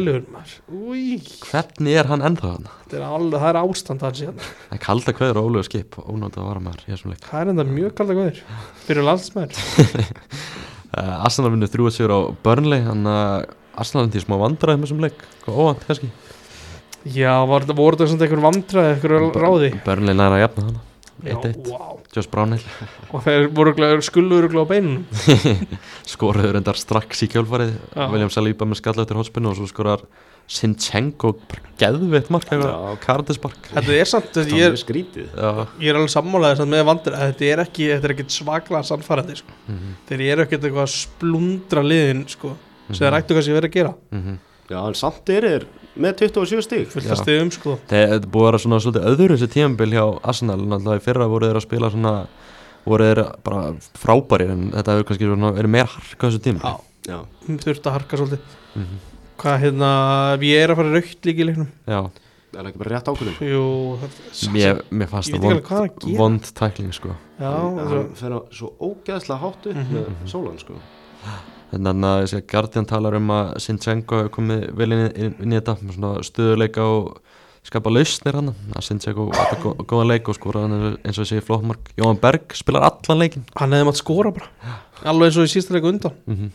[0.69, 2.67] Új, Hvernig er hann ennþá hann?
[2.99, 3.05] er
[3.41, 4.49] það er ástand hans hérna.
[4.69, 6.11] Það er kalda kveður og ólega skip að
[6.67, 8.43] maður í þessum leik Það er enda mjög kalda góðir
[8.85, 9.55] Fyrir landsmæður
[10.97, 13.49] uh, Arsenal vinnur þrjú að sigur á Burnley Þannig að
[13.81, 15.25] Arsenal endi í smá vandræði með þessum leik.
[15.49, 16.11] Óvænt kannski?
[17.09, 19.71] Já, var, voru það svona einhver vandræði, einhver ráði?
[19.87, 20.73] Burnley næra að jafna
[21.21, 21.69] Já, 1-1.
[21.69, 21.99] wow.
[22.15, 22.65] Josh Brownhill.
[23.13, 25.05] Og þeir voru skulluður á beinunum
[26.13, 27.75] skoruður endar strax í kjölfarið.
[27.95, 28.07] Já.
[28.11, 30.05] William Saliba með skallautur hótspinnu og svo skorar
[30.51, 31.31] Sinchenko
[31.81, 32.97] geðveitt mark Já.
[33.05, 36.83] Kardisbark Þetta er samt, Það ég er skrítið Já, ég er alveg sammálaðið samt með
[36.89, 39.55] vandræði Þetta er ekki, þetta er ekki svaklega sannfærandi sko.
[39.71, 39.93] Mhm.
[40.11, 42.53] Þeir eru ekkert eitthvað að splundra liðin sko,
[42.91, 44.39] sem þeir ættu kannski verið að gera Mhm.
[44.71, 45.65] Já, en samt er þeir
[45.99, 47.79] með 27 stík að stiðum sko.
[47.91, 51.27] Þeir þetta búið að vera svona svolítið öðru þessi tímabil hjá Arsenal Náttúrulega í fyrra
[51.31, 52.13] voru þeir að spila svona
[52.87, 53.63] voru þeir bara
[53.99, 56.75] frábærir en þetta hefur kannski svona verið meira harka þessu tíma Já.
[57.11, 58.99] Já, þurft að harka svolítið Mhm.
[59.41, 59.91] Hvað hérna,
[60.43, 61.69] við erum að fara raukt líka í leiknum?
[61.89, 62.01] Já,
[62.61, 63.65] er ekki bara rétt ákvörðum Jú,
[64.03, 67.15] það mér, mér fannst það vond, að tækling sko.
[67.41, 69.93] Já, það hann fer á svo ógeðslega háttu Mhm.
[69.95, 70.75] með sólan sko.
[71.73, 75.53] En þannig að þessi Guardian talar um að Sinchenko hefur komið vel inn, inn, inn
[75.53, 75.77] í þetta
[76.27, 77.21] stöðuleika og
[77.63, 81.43] skapa lausnir hann að Sinchenko átti gó, góða leik og skora hann eins og þessi
[81.47, 84.49] flottmark Jóhann Berg spilar allan leikin hann hefði mátt skora bara.
[85.05, 86.13] Alveg eins og í sísta leiku undan.
[86.27, 86.51] Mm -hmm.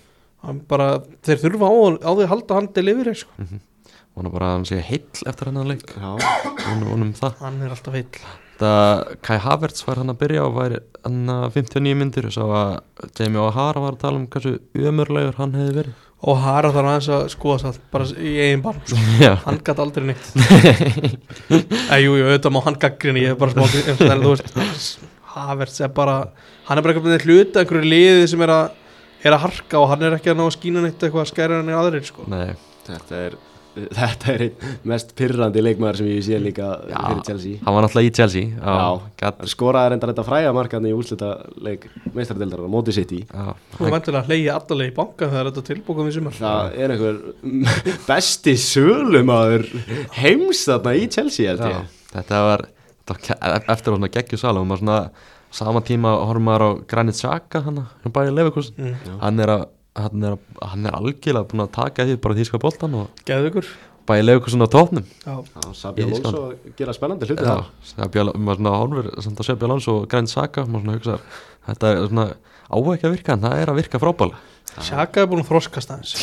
[0.46, 0.88] Hann bara,
[1.26, 1.74] þeir þurfa á,
[2.06, 3.36] á því að halda hann delivery sko.
[3.46, 5.86] og hann er bara að hann sé heill eftir leik.
[5.92, 7.38] Já, og um það.
[7.44, 8.26] Hann er alltaf heill.
[8.56, 12.30] Það Kai Havertz var hann að byrja og væri hann að 59 myndir.
[12.30, 12.78] Og svo að
[13.20, 16.02] Jamie O'Hara var að tala um hversu umörlegur hann hefði verið.
[16.26, 19.02] Og Hara þarf aðeins að skoða það bara í eigin barm sko.
[19.46, 20.30] Hann gæti aldrei neitt.
[21.52, 25.04] Eða, jú, jú, auðvitað má hann gaggrinni ég er bara smá en þú veist,
[25.36, 26.16] Havertz er bara
[26.70, 28.80] hann er bara eitthvað hluta einhverju liði sem er að,
[29.26, 31.60] er að harka og hann er ekki að ná að skína neitt eitthvað að skæra
[31.62, 32.30] hann í aðrir sko.
[32.32, 32.56] nei,
[32.88, 33.38] þetta er
[33.76, 36.96] Þetta er einn mest pyrrandi leikmaður sem ég sé líka Já.
[36.96, 39.34] fyrir Chelsea hann var náttúrulega í Chelsea Já.
[39.52, 41.84] Skoraði reyndar þetta fræga markaðni í úrslita leik
[42.16, 45.66] meistaradeldar á móti sitt í já, þú væntur að hleyja allavega í banka þegar þetta
[45.74, 47.20] tilbúkum í sumar Það er einhver
[48.08, 49.68] besti sölumadur
[50.22, 52.64] heims þarna í Chelsea held já, ég þetta var,
[53.04, 55.00] þetta var ke- eftir svona geggju sala og maður svona
[55.56, 58.78] sama tíma horfum maður á Granit Xhaka hann, hann bæði Leverkusen.
[58.78, 59.18] Mm.
[59.24, 62.60] hann er að hann er, að, hann er algjörlega búin að taka því bara þýska
[62.60, 63.22] boltan og
[64.06, 65.06] bæði Leverkusen á.
[65.24, 65.36] Já,
[65.74, 66.42] Sabi Ég Alonso
[66.78, 67.70] gera spennandi hluti Já, þar.
[67.94, 70.68] Sabjál, maður svona hálfur samt að Sebjál Alonso og Granit Xhaka
[71.70, 74.44] þetta er svona á ekki að virka en það er að virka frábæla
[74.84, 76.16] Sjaka er búin að þroskast aðeins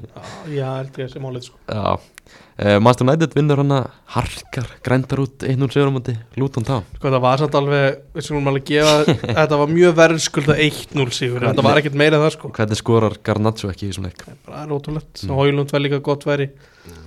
[0.58, 1.56] já, að sé málið sko.
[1.66, 3.80] Já, uh, Master United vinnur hana
[4.14, 8.26] harkar, grændar út 1-0 sigur á móti Luton Town sko, það var samt alveg við
[8.28, 8.94] skulum alveg gefa,
[9.40, 13.72] þetta var mjög verðskulda 1-0 sigur, þetta var ekkert meira það sko Hvernig skorar Garnaccio
[13.72, 14.24] ekki í þessum leik?
[14.46, 15.30] bara er ótrúlegt, Mm.
[15.32, 15.36] mm.
[15.40, 16.50] Hóilund var líka gott væri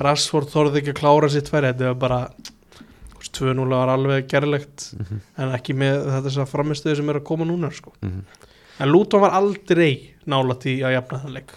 [0.04, 4.28] Rashford þorði ekki að klára sitt væri þetta var bara þú veist, 2-0 var alveg
[4.32, 5.20] gerlegt Mhm.
[5.40, 7.92] en ekki með þetta þess að framistöðu sem er að koma núna sko.
[8.04, 8.22] Mhm.
[8.80, 9.92] En Luton var aldrei
[10.30, 11.54] nálætt í að jafna það leik.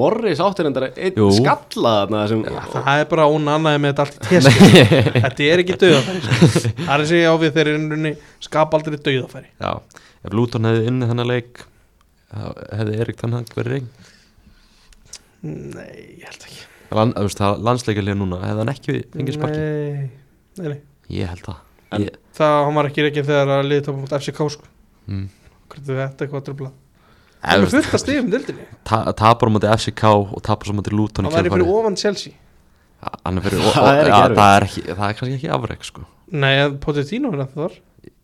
[0.00, 2.42] Morris áttir reyndar einn skalla þarna sem
[2.74, 4.82] það er bara hún annaði með þetta allt í teski
[5.24, 6.72] þetta er ekki dauðafæri sko.
[6.82, 9.48] það er að segja á við þeir eru skapa aldrei dauðafæri.
[9.60, 9.72] Já
[10.24, 11.64] Ef Luton hefði unnið þennan leik
[12.34, 13.88] hefði Erik Tanhag verið reyn
[15.44, 16.62] nei, ég held ekki.
[16.94, 20.10] Lan, þú veist, það landsleikilega núna hefði hann ekki fengið sparki nei,
[20.60, 20.78] nei, nei.
[21.12, 21.62] Ég held það.
[21.94, 24.70] En- ég, það hann var ekki ekki þegar að liði tópa mot FCK sko.
[25.10, 25.26] mm.
[25.72, 26.70] Hvernig þetta eitthvað að tröfla
[27.44, 30.94] það er fullt að stigum dildinni ta tapar á móti FCK og tapar á móti
[30.94, 32.32] Luton hann væri fyrir ofan Chelsea.
[33.24, 35.84] Hann er fyrir, og, Það er ekki það, er ekki, það er kannski ekki afreg
[35.84, 36.04] sko.
[36.32, 37.74] nei, Pochettino er það þar.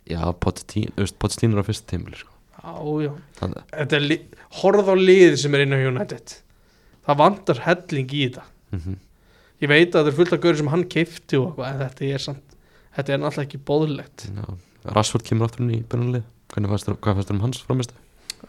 [0.09, 2.33] Já, Pochettino er á fyrsta tímuli sko.
[2.61, 2.73] já,
[3.05, 3.13] já.
[3.43, 4.23] Þannig, þetta er li-
[4.63, 6.35] horfð á liði sem er inn á United.
[7.05, 8.47] Það vantar helling í þetta.
[8.73, 8.99] Mm
[9.61, 12.11] ég veit að þetta er fullt af görður sem hann keifti og eitthvað, en þetta
[12.17, 12.55] er samt
[12.97, 14.45] þetta er náttúrulega ekki bóðlegt já,
[14.97, 16.25] Rashford kemur áttur inn í byrjunlið
[16.55, 17.93] Hvernig fannst þér- Hvað fannst þér um hans framist?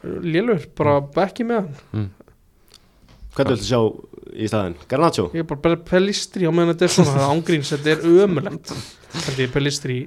[0.02, 2.08] lélur, bara bekki með hann.
[3.36, 3.82] Hvernig viltu sjá
[4.42, 4.78] í staðinn?
[4.90, 5.28] Garnaccio?
[5.36, 8.72] ég er bara pelistri á meðan þetta er svona ángríns, þetta er ömulegt
[9.14, 10.00] þetta er pelistri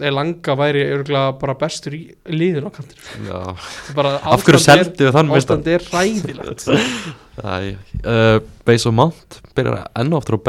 [0.00, 4.58] er langa væri örgulega bara bestur í liðin á kantir Já, Þetta bara af hverju
[4.60, 6.66] er- seldu við þann ástand er ræðilegt
[7.40, 8.36] uh,
[8.68, 10.42] Base of Mount byrjar enn og aftur á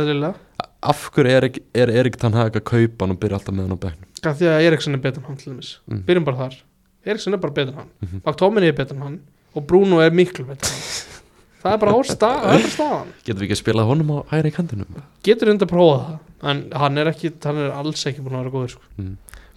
[0.00, 0.34] eðlilega.
[0.82, 3.68] Af hverju er, ekki- er Erik Tann Hag að kaupa hann og byrja alltaf með
[3.68, 5.70] hann á bekknum Hvað því að Eriksson er betur en hann til dæmis.
[5.90, 6.02] Mm.
[6.06, 6.58] Byrjum bara þar.
[7.06, 7.90] Eriksson er bara betur en hann.
[8.02, 8.20] Mhm.
[8.24, 9.20] McTominay er betur en hann.
[9.54, 11.18] Og Bruno er miklu betur en hann.
[11.62, 13.10] Það er bara bara staðan.
[13.24, 15.02] Getum við ekki spilað honum á hægri kantinum?
[15.22, 18.42] Getur undir að prófa það En hann er ekki, hann er alls ekki búin að
[18.42, 18.82] vera góður sko.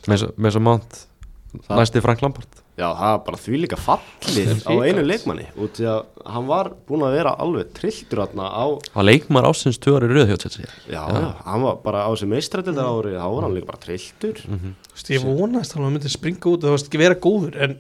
[0.05, 1.05] Með þess að Mount
[1.66, 5.45] Það- Næsti Frank Lampard Já, það er bara því líka fallið á einu leikmanni.
[5.63, 9.47] Út því að hann var búin að vera alveg trilltur þarna á, Það var leikmar
[9.47, 9.80] ásins
[10.11, 10.67] röð hjá Chelsea?
[10.91, 14.41] Já, já, hann var bara á sem meistrætildar árið, þá var hann líka bara trilltur.
[14.43, 14.59] Mm
[14.91, 17.78] Þú veist, Ég vonaðist að hann myndi springa út Það varst ekki vera góður En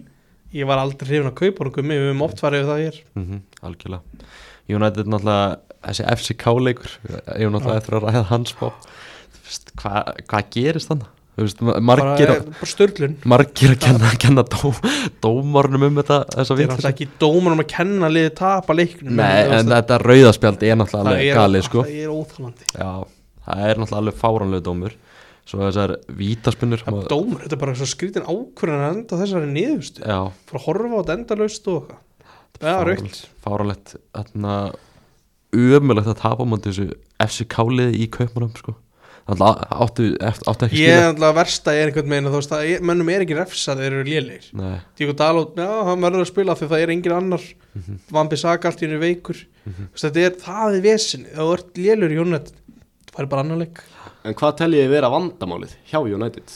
[0.55, 2.97] ég var aldrei hrifin að kaupa hann Við höfum oft farið við það hér.
[3.15, 3.41] -hmm.
[3.67, 4.01] Algjörlega.
[4.69, 6.91] United náttúrulega Þessi FCK leikur
[7.39, 8.71] Ég náttúrulega eftir að ræða hans bá
[9.75, 11.14] Hvað hva gerist þannig?
[11.35, 14.69] Veist, ma- margir, Bara, störlun margir að kenna, kenna dó,
[15.23, 19.41] dómarnum um þetta Það er alltaf ekki dómar um að kenna liði tapa leiknum Nei,
[19.49, 21.83] veist, en þetta rauðaspjald er náttúrulega alveg galið sko.
[21.83, 24.95] Það er óþálandi það er náttúrulega alveg fáránlega dómur.
[25.45, 30.01] Svo þessar vítaspinnur Það er dómur, þetta er bara skrítin ákvörðan að enda þessari niðurstu
[30.07, 31.91] Fyrir að horfa á þetta endalaust og
[34.15, 34.55] Þarna
[35.55, 36.87] Ömulegt að tapa á þessu
[37.21, 38.73] FCK-liði í kaupmanum sko
[39.25, 42.51] áttu, áttu ekki Ég er skilja alltaf að versta er einhvern veginn að þú veist
[42.53, 46.21] að ég- mönnum er ekki refsað þeir eru lélegir Nei, Díko Dalot, já, hann verður
[46.25, 47.45] að spila því það er engin annar
[47.75, 47.97] Mhm.
[48.15, 49.35] Vambi Saka allt í henni veikur.
[49.65, 52.51] Þú veist, Þetta er, það er vesin Ef þú ert lélur í hjónet
[53.11, 53.81] Það er bara annar leik
[54.23, 56.53] En hvað teljið þið vera vandamálið hjá United?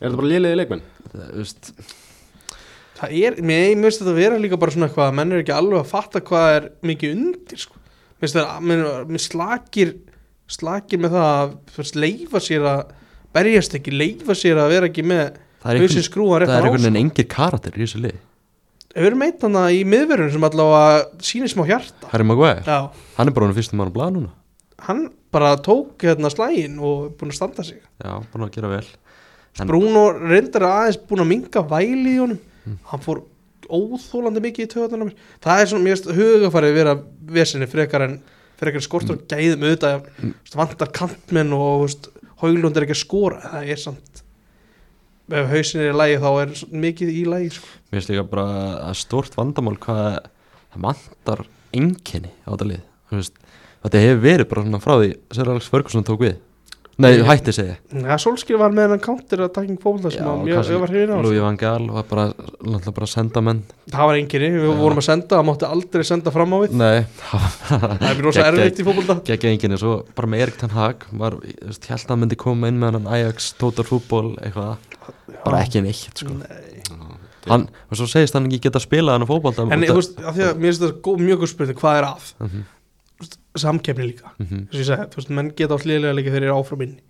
[0.00, 0.82] Er þetta bara lélegið leikmenn?
[1.12, 1.70] það, þú veist
[2.96, 5.54] það er, mér finnst þetta að vera líka bara svona eitthvað að menn er ekki
[5.54, 7.74] alveg að fatta hvað er mikið undir sko.
[7.76, 9.94] mér finnst þetta, mér, mér slakir
[10.46, 12.94] slakir með það að leifa sér að
[13.36, 15.24] berjast ekki, leifa sér að vera ekki með
[15.62, 16.86] það er hausin einhvern, skrúan það er á einhvern sko.
[16.86, 18.18] veginn engir karakter í þessu lið
[18.96, 22.08] við erum eitt hana í miðverðun sem allavega sýnir smá hjarta.
[22.14, 22.78] Harry Maguire, já,
[23.18, 24.30] hann er bara hann fyrstum mann að blaða núna.
[24.86, 25.02] Hann
[25.34, 27.82] bara tók hérna slægin og búin að standa sig.
[28.00, 28.86] Já, búin að gera vel.
[29.60, 32.40] En- Bruno reyndar aðeins búin að minga væli í honum.
[32.66, 32.78] Mm.
[32.90, 33.20] hann fór
[33.70, 36.94] óþólandi mikið í töðanum það er svona, finnst hugafarið vera
[37.36, 38.16] vesinni frekar en
[38.60, 40.34] frekar en skortur og gæðum auðvitað Mm.
[40.56, 42.08] vantar kantmenn og veist,
[42.40, 44.22] Haulund er ekki að skora það er samt
[45.32, 46.52] ef hausin er í lægi þá er
[46.84, 47.66] mikið í lægi sko.
[47.90, 48.46] mér finnst líka bara
[48.90, 50.18] að stórt vandamál hvað
[50.72, 53.38] það vantar enginni á þetta lið veist,
[53.82, 56.36] þetta hefur verið bara frá því Sir Alex Ferguson tók við
[57.02, 60.80] nei, hætti segja ja, Solskir var með hann counter attacking fókla sem að ég, ég
[60.80, 61.24] var hrifin á sko.
[61.26, 63.60] Louis van Gaal var bara, náttúrulega bara að senda menn
[63.92, 64.76] það var enginni, við Já.
[64.80, 66.98] vorum að senda það mátti aldrei senda fram á við nei,
[67.68, 68.48] það er Geggjað.
[68.48, 72.06] erfitt í fókbalta geggja enginni svo bara með Erik Ten Hag var, þú veist, held
[72.06, 74.76] að hann myndi koma inn með hann Ajax, Total Football, eitthvað
[75.44, 76.32] bara ekki neitt sko.
[76.40, 77.20] Nei.
[77.46, 80.40] hann, og svo segist hann ekki geta spilað hann á fótbolta en þú veist, að
[80.58, 82.64] mér finnst þetta mjög góð spurning hvað er að, Mhm,
[83.62, 84.32] samkefni líka.
[84.40, 87.00] Að ég segi, þú veist, menn geta átt lélega líka þegar þeir eru áfram inni.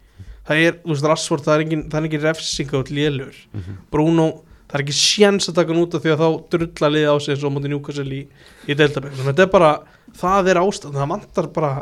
[0.47, 3.79] Það er, þú veist, Rassvort, það er engin, það er engin refsing átt lélegur, Mhm.
[3.91, 4.27] Bruno
[4.67, 7.17] það er ekki sjens að taka hann út af því að þá drulla liði á
[7.23, 8.21] sig eins og á móti njúkasel í,
[8.67, 9.73] í deltabæk, þetta er bara,
[10.17, 11.73] það er ástand það vantar bara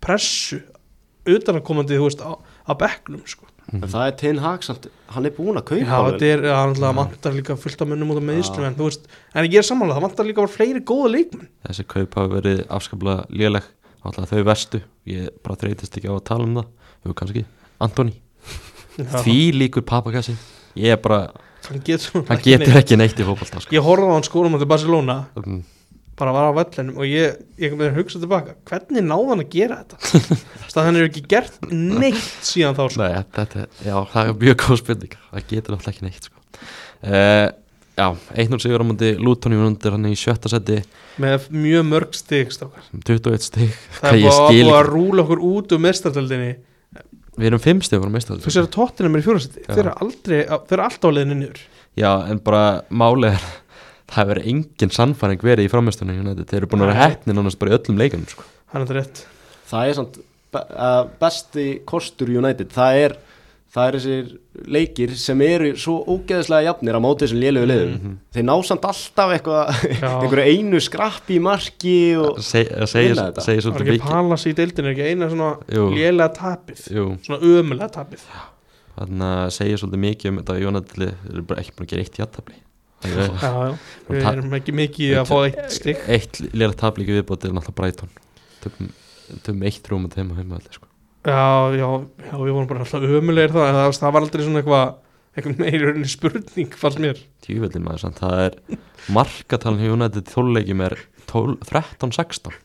[0.00, 0.62] pressu
[1.28, 2.32] utan að komandi, þú veist, á,
[2.66, 3.46] á bekknum, sko.
[3.72, 6.40] En það er Ten Hag samt, hann er búinn að kaupa Já, þetta er,
[6.80, 9.06] það vantar líka fullt af mönnum út af meðslum, en þú veist
[9.38, 11.48] en ég er samanlega, það vantar líka bara fleiri góða leikmenn.
[11.68, 13.68] Þessi kaup hafa verið afskaplega léleg
[14.02, 16.70] alltaf þau vestu, ég bara þreytist ekki á að tala um það,
[17.06, 17.44] jú kannski.
[17.82, 18.14] Antoni,
[18.96, 20.34] því líkur papakassi.
[20.78, 21.26] Ég er bara,
[21.68, 23.74] hann getur, hann getur ekki neitt í fótbolta sko.
[23.74, 25.16] Ég horfði á hann skórum á Barcelona.
[25.38, 25.62] Mm,
[26.18, 28.56] bara var á vellinum og ég, ég með hugsa tilbaka.
[28.68, 30.22] Hvernig náði hann að gera þetta?
[30.72, 33.02] Það hann er ekki gert neitt síðan þá sko.
[33.02, 35.16] Nei, þetta, já, það er mjög góð spurning.
[35.28, 36.46] Það getur náttúrulega ekki neitt sko.
[37.04, 37.48] uh,
[37.92, 38.06] Já,
[38.40, 40.78] 1-0 sigur á múndi Lúton í undir hann í sjötta seti.
[41.20, 42.86] Með mjög mörg stig strákar.
[43.04, 46.54] 21 stig, það er búið að rúla okkur út um mestartöldinni
[47.32, 49.70] Við erum 5 stig vorum meistar þú sér að tóttina mér í fjórasetti Já.
[49.70, 51.60] þeir eru aldrei, þeir eru alltaf á leiðinu niður.
[51.96, 53.46] Já, en bara máli er
[54.12, 57.72] það hefur engin sannfæring verið í frammeistunum þeir eru búin að vera heppni nánast bara
[57.72, 58.44] í öllum leikunum sko.
[58.74, 59.22] hann er þetta rétt.
[59.72, 60.18] Það er samt
[60.52, 60.66] be-
[61.22, 63.16] besti kostur United Það er,
[63.72, 64.32] það er þessir
[64.76, 67.92] leikir sem eru svo ógeðslega jafnir á móti þessum lélegu liðum.
[67.96, 68.16] Mhm.
[68.36, 73.46] Þeir ná samt alltaf eitthvað einhverju einu skrappi í marki og Se, segir, Vinna þetta.
[73.46, 75.52] segir það var svolítið ekki palas í deildinu ekki eina svona
[75.96, 76.84] lélega tapið?
[76.98, 78.26] Jú, svona ömulega tapið?
[78.92, 82.20] Þannig að segja svolítið mikið um þetta Jónatli eru bara ekki búin að gera eitt
[82.20, 82.58] játtabli
[83.02, 83.72] já, já.
[84.12, 86.02] við erum ekki mikið að fá eitt stig.
[86.12, 88.12] Eitt lélega tablíki viðbótið er náttúrulega Brighton.
[88.62, 88.92] Tökum,
[89.42, 90.91] tökum eitt rúm að þeim og heima allir sko.
[91.22, 91.86] Já, já,
[92.26, 94.86] já, við vorum bara alltaf ömulegir það það, það var aldrei svona eitthvað
[95.32, 97.20] eitthvað meira spurning fannst mér.
[97.44, 98.58] Tjúveldin maður samt, það er
[99.14, 100.96] markatalin hjá Jónatli þóluleikjum er
[101.30, 102.58] 12 13-16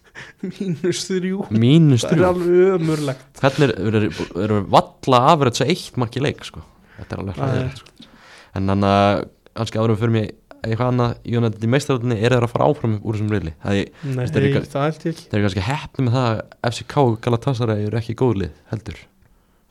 [0.58, 1.46] mínus þrjú.
[1.54, 3.28] Mínus það er 3 alveg ömurlegt.
[3.42, 4.10] Hvernig eru er,
[4.44, 6.64] er, valla afrætt svo eitt mark í leik sko.
[6.98, 8.10] Þetta er alveg Það hræðilegt sko.
[8.58, 9.24] En þannig að
[9.58, 10.34] kannski árum fyrir mig
[10.64, 15.44] eitthvað annað Jónatli í meistaröldinni er þeir að fara áfram úr þessum reyli Það er
[15.44, 16.42] kannski heppni með það að
[16.72, 18.98] FCK og Galatasaray eru ekki góðlið heldur.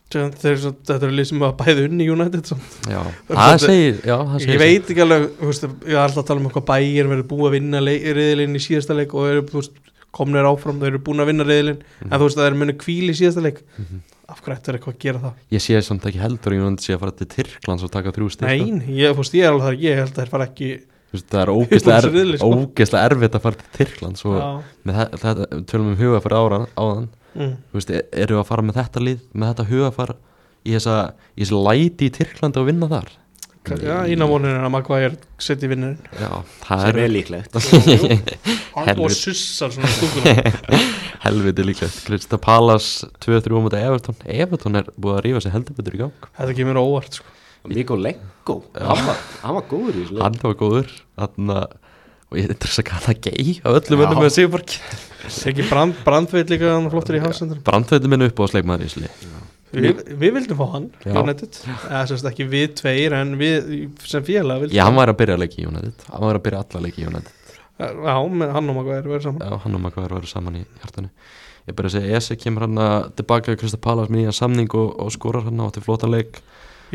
[0.07, 2.51] Svo, Þetta er lið sem að bæði unni United.
[2.87, 6.27] Já, Það segir Já, það segir Ég veit ekki alveg, veist, ég er alltaf að
[6.29, 9.51] tala um eitthvað bæir verður búið að vinna reyðilinn í síðasta leik og
[10.15, 12.07] komnir áfram þau eru búin að vinna reyðilinn, Mhm.
[12.13, 13.59] en þú veist, það er muni kvíl í síðasta leik.
[13.77, 13.99] Mhm.
[14.27, 15.35] Af hverju ættu þeir eitthvað að gera það?
[15.55, 18.27] Ég sé samt ekki heldur að Jónandi sé að fara til Tyrklands og taka þrjú
[18.33, 20.71] stík Nein, ég, veist, ég er alveg þar, ég held að þeir fara ekki
[21.17, 22.97] Það er ógeðslega, er, sko.
[22.99, 24.47] erfitt að fara til Tyrklands og Já,
[24.89, 27.07] með þe- þetta, tölum um hugafar ára áðan
[27.37, 27.53] mm.
[27.87, 30.13] E- eru að fara með þetta lið með þetta hugafar
[30.67, 30.97] í þessa,
[31.37, 33.13] í þessa læti í Tyrklandi og vinna þar
[33.75, 35.97] Já, eina vonin er að Maguire setja vinnurinn.
[36.19, 36.29] Já,
[36.63, 37.57] það sem er er líklegt.
[38.77, 40.35] Hann og sussar svona stúkuna.
[41.25, 41.97] Helviti líklegt.
[42.07, 42.91] Krista Palas
[43.25, 44.19] 2-3 mútið Everton.
[44.25, 46.29] Everton er búið að rífa sig heldur betur í gang.
[46.37, 47.33] Þetta kemur á óvart sko.
[47.67, 50.23] Mikko Leggo, hann var, góður í þessu leik.
[50.23, 50.93] Hann var góður.
[51.19, 51.57] Þarna,
[52.29, 54.05] og ég er þess að kalla gei af öllum Já.
[54.05, 54.75] önnum með Sigurborg.
[55.51, 59.09] Ekki brand, brandveit líka hann flottur í hafsendur Brandveitum minn upp á sleikmaður í sli
[59.73, 60.85] við, við vildum fá hann.
[61.05, 61.57] United.
[61.89, 63.71] Eða semst ekki við tveir en við
[64.07, 66.05] sem félag vildum Já, hann var að byrja að leiki í United.
[66.13, 67.33] Hann var að byrja alla leiki í United.
[67.77, 69.43] Já, hann og Maguire verður saman.
[69.45, 71.11] Já, hann og Maguire varu saman í hjartanu.
[71.67, 74.71] Ég bara að segja, Ese kemur hann að tilbaka í Krista Palas með nýjan samning
[74.79, 76.39] og, og skorar hann á til flóta leik.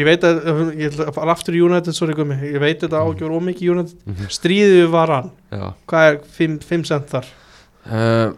[0.00, 0.40] Ég veit að,
[0.80, 2.38] ég ætla að fara aftur í United, sorry gummi.
[2.48, 3.98] Ég veit þetta ágjör ómikið í United.
[4.08, 4.30] Mhm.
[4.32, 5.66] Stríðið var hann, Já.
[5.92, 6.18] Hvað er
[6.64, 7.28] 5 cent þar?
[7.92, 8.32] uh,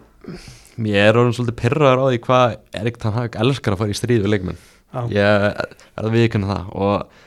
[0.74, 3.98] Ég er orðin svolítið pyrraður á því hvað Erik Ten Hag elskar að fara í
[3.98, 4.58] stríð við leikmenn.
[4.94, 7.20] Já, Ég er að viðkynna það og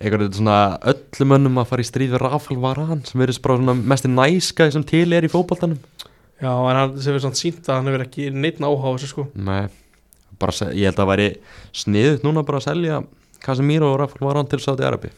[0.00, 0.56] einhvern veginn svona
[0.92, 4.70] öllum mönnum að fara í stríð við Rafael Varane sem verður bara svona mest næska
[4.72, 5.78] sem til er í fótboltanum.
[6.42, 9.12] Já en hann sem við samt sínt að hann hefur ekki neitt áhuga á þessu
[9.12, 9.26] sko.
[9.36, 9.68] Nei,
[10.40, 11.28] bara, ég held að væri
[11.76, 13.02] sniðut núna bara að selja
[13.44, 15.12] Casemiro og Rafael Varane til Saudi Arabi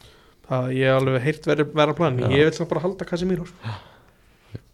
[0.46, 2.18] Það ég hef alveg heyrt verið vera plan.
[2.22, 2.28] Já.
[2.30, 3.72] Ég vil bara halda Casemiro sko.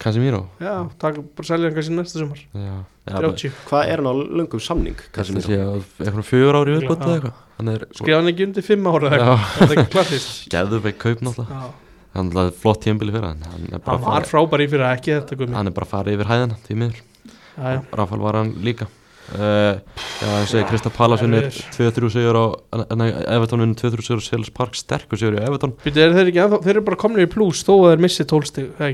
[0.02, 2.74] Casemiro Já, takk, bara selja hann kannski næsta sumar Já,
[3.06, 4.98] já bara- 30, Hvað er hann á löngum samning?
[5.14, 5.46] Casemiro?
[5.46, 7.06] sé að eitthvað fjögur ári viðbót Já.
[7.06, 9.92] eða eitthvað Hann er skrifa hann ekki undir 5 ára eða eitthvað Það er ekki
[9.94, 11.70] klassist geðveik kaup náttúrulega Já.
[12.12, 14.86] Hann er flott tímbili fyrir hann Hann er bara, Hann var farið, frábær í fyrir
[14.88, 16.98] að ekki þetta gummi hann er bara farið yfir hæðina því miður
[17.52, 17.80] Já, já.
[18.02, 19.78] Rafael Varane líka uh,
[20.18, 22.08] Já, ég segi Krista Palasunir erfiður.
[22.08, 22.44] 2-3 sigur á
[23.36, 27.26] Everton unni 2-3 sigur á Selhurst Park sterkur sigur í Everton þeir eru bara komnir
[27.28, 28.92] í pluss þó að þeir missi það uh,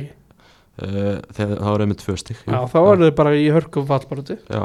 [0.79, 4.63] Þegar það var einmitt tvö stík Já, þá eru þeir bara í hörku fallbarati Já,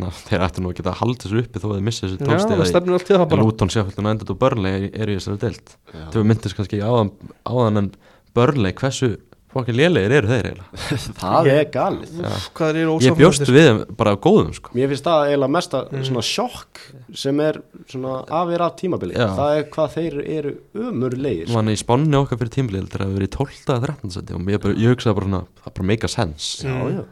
[0.00, 2.20] Ná, þeir ættu nú að geta haldið þessu uppi þó að þeir missi þessu Já,
[2.22, 3.44] það tólstega stefnir allt til það bara.
[3.44, 5.74] Luton, Sheffield United og Burnley er, er í þessari deild.
[5.92, 6.04] Já.
[6.14, 7.10] Þau myndist kannski áðan,
[7.44, 7.90] áðan en
[8.38, 9.10] Burnley, hversu
[9.50, 14.52] fokkin lélegir eru þeir eiginlega Það er galið Ég bjóst við þeim bara á góðum
[14.54, 16.04] sko Mér finnst það eiginlega mesta Mm.
[16.06, 16.82] svona sjokk
[17.18, 17.58] sem er
[17.90, 19.26] svona afir af tímabili Já.
[19.36, 20.52] Það er hvað þeir eru
[20.86, 23.72] ömurlegir Nú hann í spánni okkar fyrir tímlið þegar það hefur verið í 12.
[23.74, 24.12] að 13.
[24.16, 27.02] seti og ég, bara, ég hugsaði bara svona, það bara make a sense Já, Mm.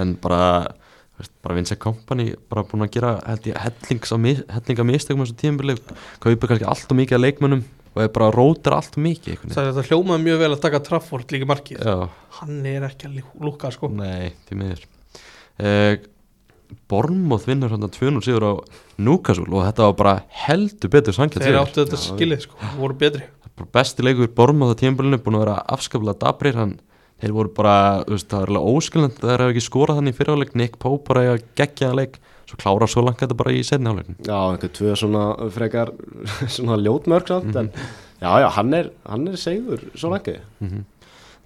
[0.00, 0.40] en bara,
[1.44, 5.36] bara Vincent Kompany bara búin að gera held ég, hellings á mis- hellinga mistökum þessu
[5.44, 5.82] tímlið
[6.24, 7.62] kaupa kannski allt og mikið af leikmönnum
[7.92, 11.48] og er bara rótar allt mikið Það er hljómaði mjög vel að taka Trafford líka
[11.50, 11.82] markið.
[11.84, 13.90] Já, Hann er ekki að lú- lúkka sko.
[13.92, 14.86] Nei, því miður.
[15.60, 15.96] Uh,
[16.88, 18.52] Bornmoth vinnur hann 200 sigur á
[18.96, 20.14] Newcastle og þetta var bara
[20.46, 23.26] heldur betur sangjart Þeir áttu þetta skilið sko, voru betri.
[23.74, 26.78] Besti leikur Bornmoth á tímabilinu búin að vera afskaplega dabrir hann
[27.22, 27.74] þeir voru bara,
[28.08, 31.26] veist, það var alveg óskilnend það er ekki skorað hann í fyrirháleik Nick Pope bara
[31.26, 32.16] í að gegja það leik
[32.52, 35.24] svo klára svo langt þetta bara í setni háleikin Já, einhver tvö svona
[35.56, 35.92] frekar
[36.56, 37.72] svona ljótmörk samt en
[38.22, 40.36] já, já, hann er, hann er segur svo lengi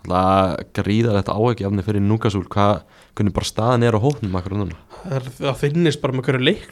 [0.07, 2.45] það gríðar þetta áheggjafni fyrir Newcastle.
[2.53, 2.83] Hvað,
[3.19, 4.77] hvernig bara staðan er á hóknum akkur núna?
[5.03, 6.67] Það er- Það finnist bara með hverju leik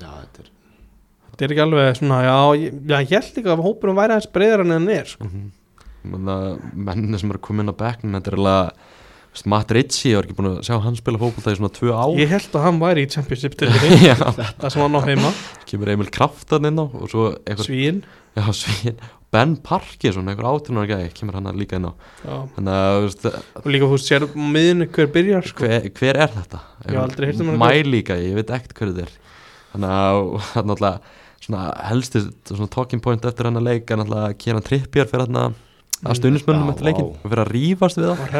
[0.00, 0.52] Já, þetta er
[1.36, 4.30] Þetta er ekki alveg svona, já, ég, já, ég held líka að hópurum væri aðeins
[4.32, 5.28] breyðar en hann er sko.
[6.06, 8.86] menni sem eru komin á bekknum þetta er alveg
[9.44, 12.14] Matt Ritchie, ég var ekki búin að sjá hann spila fókbalta í svona tvö ár.
[12.16, 13.68] Ég held að hann væri í championship til
[14.08, 15.32] Já, það sem hann á heima.
[15.68, 17.98] Kemur Emil Kraftan inn á og svo eitthvað, Svíin
[18.36, 18.96] já, svín
[19.34, 21.92] Ben Parkinson, einhver átrunar gæði kemur hann líka inn á.
[22.22, 22.36] Já.
[22.56, 23.26] þannig að, veist,
[23.60, 25.66] Og líka þú sér á miðinu hver byrjar sko.
[25.66, 26.62] hver, hver er þetta?
[26.86, 27.60] Ég hef aldrei heyrt um hann.
[27.60, 29.14] Mæ líka, ég veit ekkert hver þetta er.
[29.74, 34.38] Þannig að það er náttúrulega helsti svona talking point eftir hann að leika náttúrulega að
[34.40, 35.26] Kieran Trippier fyrir
[35.96, 36.10] Mm.
[36.12, 38.32] að stuðnismönnum Já, eftir leikin og fyrir að rífast við Það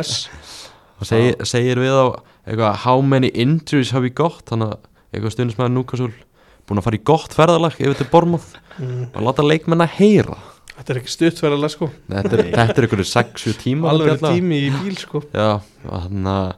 [0.97, 2.07] og segir, segir við á
[2.47, 4.45] eitthvað how many injuries have we got?
[4.49, 6.13] Þannig að eitthvað stuðnismæður Núkasúl
[6.67, 9.09] búin að fara í gott ferðalag yfir til Bormoth mm.
[9.13, 10.39] og láta leikmenn að heyra.
[10.77, 11.89] Þetta er ekki stuttverðarlega sko.
[12.11, 15.23] Þetta er, þetta er einhverju 6-7 tíma Alveg tími í bíl sko.
[15.33, 16.51] Já, þannig að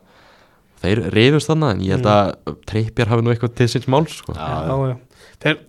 [0.82, 4.34] þeir reyfust þannig en ég held að Trippier hafi nú eitthvað til síns máls sko.
[4.34, 5.28] Já, já, já.
[5.44, 5.60] Þeir,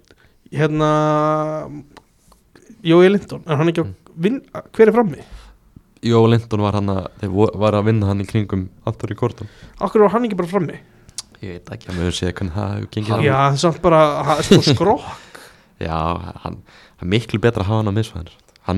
[0.61, 0.89] hérna
[2.85, 3.93] Jói Lindon, er hann ekki að
[4.23, 4.41] vinn
[4.75, 5.27] hver er frammi?
[6.05, 6.77] Jó Lindon var
[7.33, 9.49] vo- var að vinna hann í kringum Anthony Gordon
[9.83, 10.77] Akkur var hann ekki bara frammi?
[11.43, 13.81] Ég veit ekki að mögur sé hvernig það hefur gengið Hann- Já, það er samt
[13.83, 14.01] bara,
[14.47, 15.09] sko skrokk
[15.89, 15.97] Já,
[16.45, 16.61] hann
[16.99, 17.95] það er miklu betra að hafa hann á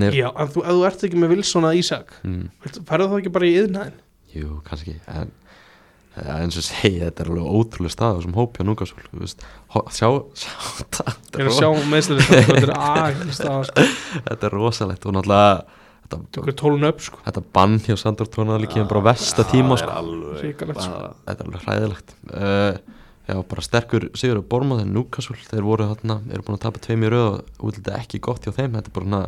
[0.07, 2.43] er, Já, en þú, ef þú ert ekki með Wilson að Ísak mm,
[2.89, 3.99] Færðu þá ekki bara í yðnaðin?
[4.31, 5.31] jú, kannski en
[6.11, 8.99] eins og segja, þetta er alveg ótrúlega stað sem hópja núgasúl
[9.95, 10.49] sjá, sjá
[10.79, 11.05] þetta,
[11.39, 11.47] er
[13.41, 13.85] það sko.
[14.27, 15.80] þetta er rosalegt og náttúrulega
[16.11, 19.89] þetta, upp sko þetta bann hjá Sandor Tónaðali kemur bara á versta tíma sko.
[19.89, 20.91] alveg Hrikalegt, sko.
[20.91, 22.77] bara- þetta er alveg hræðilegt uh,
[23.31, 26.79] já, bara sterkur sigur á Bormað en Núkasúl, þeir voru þarna eru búin að tapa
[26.83, 29.23] tveim í röð og útlita ekki gott hjá þeim, þetta er bara svona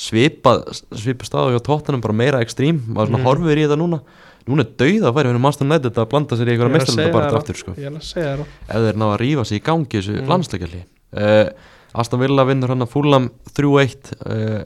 [0.00, 0.64] svipað,
[0.96, 3.26] svipað staðu hjá tóttanum bara meira ekstrím, maður svona Mhm.
[3.28, 4.00] horfir í þetta núna
[4.48, 6.78] núna er dauð að færi fyrir Master United að blanda sér í einhverja er að
[6.80, 7.72] mestarlega bara þér aftur sko.
[7.76, 10.14] Ég er að segja þér ef þeir ná að rífa sig í gangi í þessu
[10.16, 10.20] Mm.
[10.24, 10.28] mm.
[10.32, 11.50] landsleikjalli uh,
[11.94, 14.64] Aston Villa vinnur hann að Fulham 3-1 uh,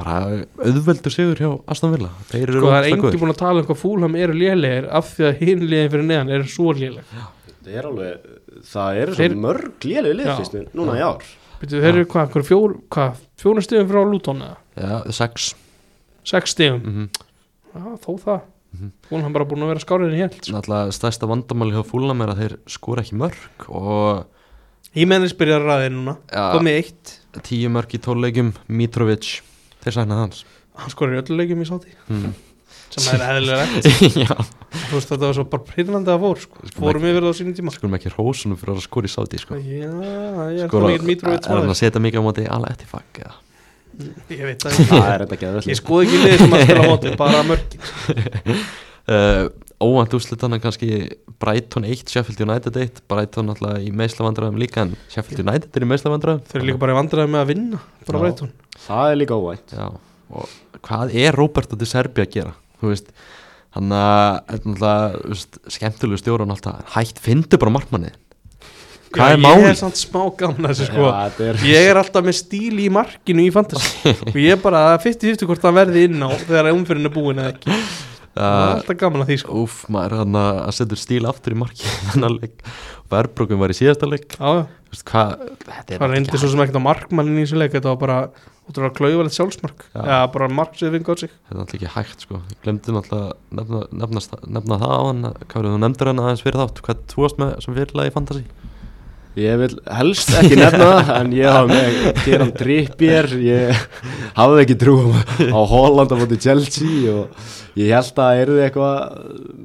[0.00, 0.14] bara
[0.64, 2.10] auðveldur sigur hjá Aston Villa.
[2.30, 3.20] Þeir eru Sko það er ógeðslega engi góðir.
[3.22, 6.32] búin að tala um hvað fúlham eru lélegir af því að hinn liðin fyrir neðan
[6.38, 7.14] eru svo léleg.
[7.60, 8.28] Það er alveg,
[8.72, 10.36] það eru Þeir- svo mörg lélega lið Já.
[10.40, 11.26] fyrst mér, núna í ár.
[11.60, 14.56] Byrju, Þeir eru hvað, fjór, hvað fjóra stigum frá Luton eða?
[14.80, 15.54] já, 6
[16.24, 17.08] Sex stigum, mm -hmm.
[17.74, 18.40] já þó það.
[18.72, 18.90] Mhm.
[19.10, 22.28] Fúlham bara búin að vera skárið en ég held náttúrulega stærsta vandamáli hjá Fulham er
[22.28, 24.26] að þeir skora ekki mörg og
[24.96, 26.16] Ég mennis byrjar að ræði núna.
[26.32, 27.18] Ja, Komið eitt.
[27.46, 29.40] Tíu mörg í tóluleikjum Mitrovic,
[29.84, 30.44] þeir sæknaði hans.
[30.80, 32.32] Hann skorir í öllu leikjum í sáti mm.
[32.94, 33.82] sem er eðlilega
[34.24, 34.32] Já,
[34.88, 36.70] þú veist þetta var svo bara prýrnandi að fór sko.
[36.78, 37.74] fórum yfir það á sínum tíma.
[37.74, 39.58] skulum ekki hrósunum fyrir að skora í sáti sko.
[39.60, 39.90] já,
[40.54, 43.22] ég er það mikið Mitrovic Er hann að setja mikið á móti ala eftir fag
[43.24, 43.38] eða?
[44.30, 44.86] ég veit það ekki.
[44.92, 47.82] Það er ég skoði ekki liðið sem að spila á móti bara mörkin
[49.10, 49.50] uh,
[49.80, 50.88] Óvænt úrslitana kannski
[51.40, 55.88] Brighton 1, Sheffield United 1 Brighton alltaf í meislavandræðum líka en Sheffield United er í
[55.88, 58.50] meislavandræðum þeir eru líka bara í vandræði með að vinna bara Já.
[58.86, 59.74] Það er líka óvænt.
[59.76, 59.86] Já,
[60.30, 62.54] og hvað er Roberto de Serbi að gera?
[62.80, 63.12] Þú veist,
[63.76, 68.16] hann að náttúrulega, þú veist, skemmtilegu stjóran alltaf hætt, fyndu bara markmannið
[69.10, 69.64] Hvað er ég málið?
[69.72, 71.06] er samt smá gaman að þessu sko.
[71.08, 74.12] Já, þetta er ég er alltaf með stíl í markinu í fantasy.
[74.30, 77.56] Og ég er bara 50-50 hvort það verði inn á þegar umfyrin er búin eða
[77.56, 77.74] ekki.
[77.74, 79.54] Það er Uh, alltaf gaman að því sko.
[79.64, 84.36] Úf, maður hann að setja stíl aftur í og Verbrokum var í síðasta leik.
[84.38, 84.62] Já, já.
[84.86, 85.32] Þú veist, hvað,
[85.66, 88.20] þetta er það reyndi svo sem ekkert á markmannin í þessu leik þetta var bara
[88.70, 89.84] útrúlega klauvalegt sjálfsmark.
[89.92, 90.00] Já.
[90.06, 91.34] já, bara mark sem við góð sig.
[91.48, 92.40] Þetta er alltaf ekki hægt sko.
[92.54, 94.24] Ég glemdi náttúrulega nefna, nefna,
[94.58, 96.82] nefna það á hann Hvað verður þú nefndur hann aðeins fyrir þátt.
[96.86, 98.44] Hvað þú varst með sem fyrirlega í Fantasí
[99.38, 103.82] Ég vil helst ekki nefna það en ég hafa með Kieran Trippier ég
[104.34, 107.44] hafði ekki trú á Holland á móti Chelsea og
[107.78, 108.96] ég held að það erði eitthvað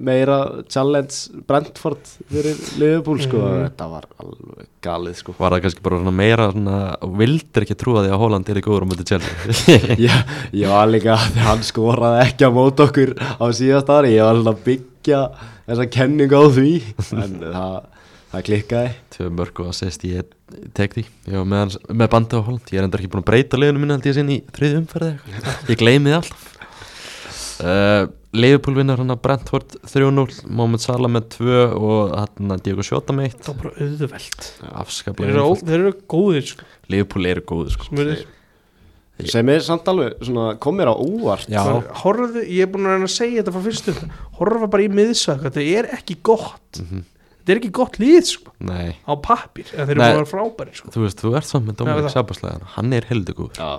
[0.06, 0.38] meira
[0.70, 3.42] challenge Brentford fyrir Liverpool sko.
[3.42, 3.64] Mhm.
[3.66, 5.36] þetta var alveg galið sko.
[5.40, 8.62] Var það kannski bara svona meira svona og Vildir ekki trúa því að Holland er
[8.62, 9.80] í góður á mútið Chelsea?
[10.06, 14.30] Ég, ég var líka þegar hann skoraði ekki á mót okkur á síðast ári ég
[14.30, 15.26] var svona að byggja
[15.66, 16.72] þessa kenningu á því
[17.18, 17.76] en það,
[18.36, 18.90] það klikkaði.
[19.16, 20.34] Tvö mörg og assist ég
[20.78, 21.06] tek því.
[21.32, 22.74] Ég var með, með bandi á Holland.
[22.74, 25.14] Ég er enda ekki búin að breyta liðinu minna held ég sinni í þriði umferði.
[25.72, 26.52] Ég gleymi þið alltaf.
[27.56, 32.84] Uh, Liverpool vinnar hann að Brentford 3-0 Mohamed Salah með 2 og hann að Diego
[32.84, 34.48] Shota með 1 það var bara auðvelt.
[34.60, 35.70] Þeir Afskaplega einfalt.
[35.70, 37.88] þeir eru góðir sko, Liverpool eru góðu sko.
[37.88, 38.26] Smurðir
[39.32, 41.48] sem er samt alveg svona kom mér á óvart.
[42.02, 43.94] Horfðu, ég er búin að reyna að segja þetta frá fyrstu.
[44.42, 46.82] Horfa bara í miðsvæk þetta er ekki gott.
[46.82, 47.06] Mhm.
[47.46, 50.14] Þetta er ekki gott lið sko, Nei, á pappir en þeir eru Nei.
[50.18, 50.90] bara frábæri sko.
[50.96, 52.16] þú veist, þú ert saman með Dominik það.
[52.18, 53.70] Sabaslega Hann er heldur góð Já,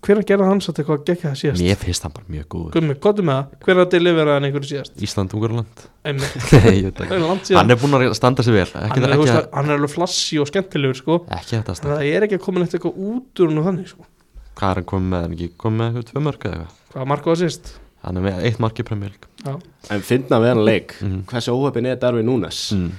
[0.00, 2.94] hvernig gerði hann satt eitthvað gekk það síðast Mér finnst hann bara mjög góð Gummi,
[3.04, 6.38] gottum með það, hvernig að delivera hann einhverju síðast Ísland, Ungarland Einmitt.
[6.56, 8.64] Nei, ég veit Það ekki er langt síðan Hann er búinn að standa sig vel
[8.64, 11.18] Ekki, hann er, ekki, ekki, ekki, hann er alveg flassi og skemmtilegur sko.
[11.36, 13.68] ekki þetta en standa það er ekki að koma neitt eitthvað út úr hún og
[13.68, 14.08] þannig sko.
[14.56, 15.20] Hvað er hann komið með?
[15.20, 16.80] Er hann ekki komið með eitthvað tvö mörg eða eitthvað?
[16.96, 17.70] hvað marka var sýst
[18.00, 19.56] Hann er með eitt mark í Premier League.
[19.92, 20.94] En finna við hann leik.
[21.00, 21.24] Mhm.
[21.28, 22.60] hversu óhefin er Darvin Núnes?
[22.72, 22.92] Mm.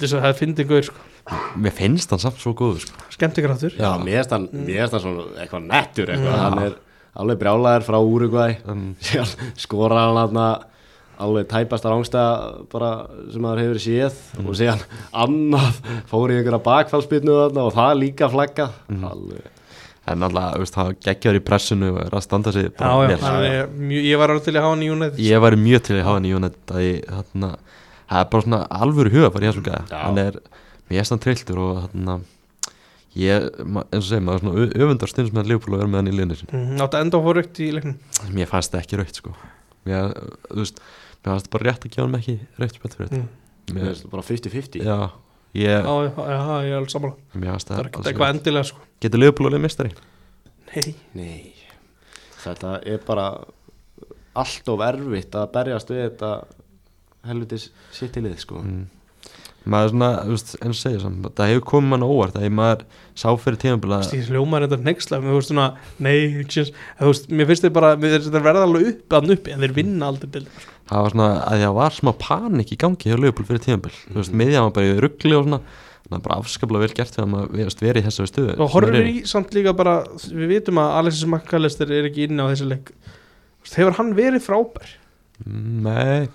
[0.00, 1.06] það finnir gauð sko.
[1.60, 3.06] Mér finnst hann samt svo góður sko.
[3.14, 3.76] skemmtikraftur.
[3.78, 6.42] Já, mér finnst hann, finnst hann svona eitthvað nettur eitthvað, Já.
[6.48, 6.74] hann er
[7.20, 10.66] alveg brjálæður frá Uruguay um, síðan skorar hann hann
[11.20, 12.90] alveg tæpast að rángstæða bara
[13.32, 14.20] sem maður hefur séð.
[14.44, 19.50] Og síðan annað fór í einhverja bakfallspilnu þarna og það líka flagga alveg,
[20.10, 23.18] En alltaf, það geggjar í pressinu og er að standa sig já, já, vel.
[23.24, 25.22] Hann er, mjög, ég var alveg til að hafa hann í United.
[25.26, 27.14] Ég væri mjög til að hafa hann í United ég,
[28.10, 30.00] það er bara svona alvöru huga bara í þessum gæða, Já.
[30.08, 30.40] hann er
[30.90, 32.16] er stann trilltur og þarna
[33.18, 36.10] ég, eins og segir, maður er svona öfundar stundum með Leopold að vera með hann
[36.10, 37.96] í liðinu sin mm, átti enda að fóra raukt í leiknum?
[38.34, 39.34] Mér fannst það ekki raukt sko.
[39.88, 40.14] Mér,
[40.48, 40.82] þú veist,
[41.20, 43.26] mér fannst bara rétt að gefa hann ekki raukt spett fyrir mm.
[43.30, 44.98] þetta mér mér, finnst bara 50-50 já,
[45.54, 46.92] ég, já, já, já, ég er alveg
[47.54, 48.84] fannst það er ekkert eitthvað endilega sko.
[49.02, 49.94] getur alveg mistari
[50.70, 51.52] nei, Nei,
[52.44, 53.26] þetta er bara
[54.38, 56.30] allt of erfitt að berjast við þetta
[57.26, 58.62] helvitis sittilið sko.
[58.64, 58.84] Mm.
[59.68, 62.84] Maður svona, þú veist, og segir samt, það hefur komið mann óvart að ég maður
[63.20, 65.66] sá fyrir tímabila Stíð hljómar þetta nexla þú veist svona,
[66.00, 66.14] nei,
[66.46, 69.76] just, þú veist, mér finnst þeir bara, þeir verða alveg upp að uppi en þeir
[69.76, 70.74] vinna aldrei sko.
[70.88, 73.94] það var svona að það var smá panik í gangi hjá Leopold fyrir tímabil.
[74.08, 75.60] Þú veist, miðjan var bara í ruggli og svona
[76.10, 78.54] þannig að bara afskaplega vel gert þegar maður veist, verið í þessari stöðu.
[78.64, 79.02] Og eru.
[79.06, 79.96] í samt líka bara
[80.26, 82.90] við vitum að Alexis McAllister er ekki inni á þessi leik.
[82.90, 84.94] Þú veist, hefur hann verið frábær?
[85.44, 86.28] Mm, nei,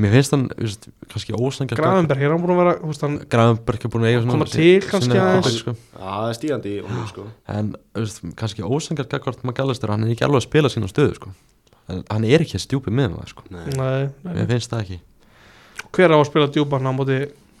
[0.00, 3.84] mér finnst hann veist, kannski ósangjart Gravenberg, er hann búin að vera veist, hann, Gravenberg
[3.86, 5.58] er búin að eiga svona Koma til kannski aðeins.
[5.60, 5.74] sko.
[5.76, 7.26] Já, það er stígandi í honum sko
[7.56, 7.70] en
[8.00, 11.32] veist, kannski ósangjart gagvart maður gælastur, hann er ekki alveg að spila sína stöðu sko.
[11.90, 13.46] En hann er ekki að stjúpi með það sko.
[13.50, 13.64] Nei.
[13.76, 15.00] nei, mér finnst það ekki
[15.90, 17.16] hver á að spila djúpan á móti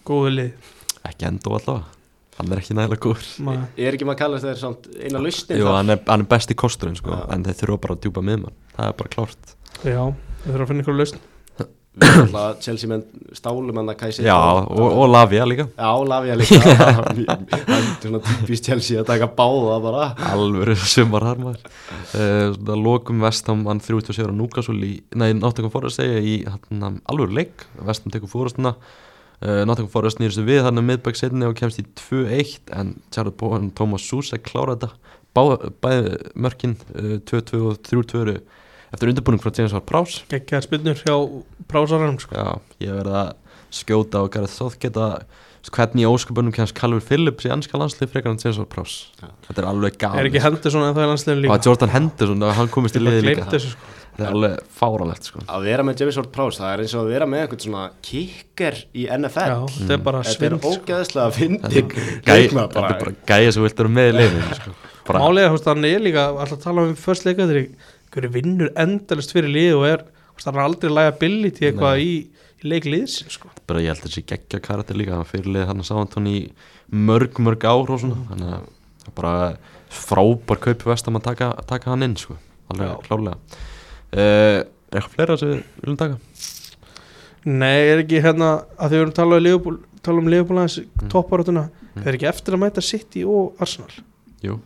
[0.06, 0.68] góðu lið
[1.08, 1.88] ekki enda allavega,
[2.38, 3.56] hann er ekki nægilega góður Nei.
[3.80, 5.78] Er ekki maður að kalla þetta samt eina lausnin Jú, þar?
[5.80, 7.24] hann er, hann er besti kosturinn sko, Já.
[7.34, 10.62] en þeir þurfa bara að djúpa með mann það er bara klárt já, við þurfum
[10.66, 11.18] að finna ykkur lausn
[12.62, 13.02] Chelsea menn
[13.34, 15.66] stálum hann að kæsi Já, og, og Lavia líka.
[15.74, 16.60] Já, Lavia líka.
[16.70, 20.06] Það er svona típist Chelsea að taka báða bara.
[20.30, 21.66] Alvöru sumar þar maður.
[22.14, 27.00] Uh, svona lokum Vestam hann 37 á Núkasúl nei, náttökum fór að segja í hann,
[27.10, 27.66] alvöru leik.
[27.82, 32.72] Vestam tekur fórustuna uh, Nottingham Forest nýrstu við þannig miðbæk setni og kemst í 2-1
[32.76, 34.94] en Charlotte Bowen Thomas Susek klára þetta.
[35.82, 38.38] Bæði mörkin uh, 2-2 og 3-2 eru
[38.90, 41.14] eftir undirbúning frá James Var Prowse geggjaðar spinnur hjá
[41.70, 42.34] prásaranum sko.
[42.34, 43.30] Já, ég verði að
[43.70, 45.22] skjóta og Gareth Southgate að
[45.68, 49.28] hvernig í ósköpunum kemst Calvin Phillips í annska landslið frekar en James War Prowse Já.
[49.46, 51.92] Þetta er alveg gaman er ekki Henderson en það er landslegin Og líka að Jordan
[51.94, 53.96] Henderson, hann komist í liði líka þessu, sko.
[54.16, 57.02] Það er alveg fáralegt sko Að vera með James Ward Prowse, það er eins og
[57.04, 60.64] að vera með eitthvað svona kicker í NFL Já, þetta er bara Þetta er svind
[60.64, 60.74] sko.
[60.80, 64.74] ógeðslega fynding Þetta er bara gæja sem viltur með í liðinu sko.
[65.10, 67.62] er, veist, hann er líka alltaf að tala um först leikaður
[68.14, 70.04] hverju vinnur endalist fyrir lið og er,
[70.44, 72.12] hann er aldrei liability eitthvað í,
[72.60, 73.50] í leikliðsin sko.
[73.68, 76.38] bara ég held að þessi geggja karakter líka hann fyrirlið hann sá hann í
[76.90, 78.62] mörg mörg ár og svona þannig að
[79.00, 79.34] það er bara
[79.90, 82.36] frábær kaupi vest að taka, taka hann inn sko.
[82.70, 82.96] alveg Já.
[83.06, 86.18] klárlega uh, er eitthvað fleira sem við viljum taka?
[87.50, 91.08] Nei, er ekki hérna að þau erum talað um Liverpool, tala um Liverpool aðeins Mm.
[91.08, 92.02] topparáttuna, Mm.
[92.06, 93.90] er ekki eftir að mæta City og Arsenal
[94.44, 94.58] Jú,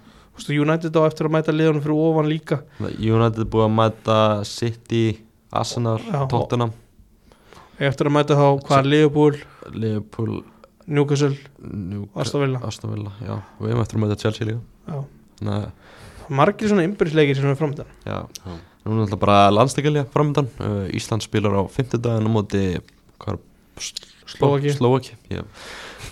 [0.51, 2.61] United á eftir að mæta liðunum fyrir ofan líka.
[2.99, 4.18] United búið að mæta
[4.49, 5.05] City,
[5.55, 6.24] Arsenal, Já.
[6.30, 6.74] Tottenham.
[7.78, 9.39] Eftir að mæta þá hvað Liverpool,
[9.72, 10.43] Liverpool.
[10.87, 11.37] Newcastle.
[12.14, 12.61] Aston Villa.
[13.61, 14.61] Við erum eftir að mæta Chelsea líka.
[16.32, 17.89] Margir svona innbyrðisleikir sem er framöndan
[18.85, 22.62] nú er alltaf bara landsleikalja framöndan uh, Ísland spilar á 50 daginn á móti
[25.32, 25.45] Ég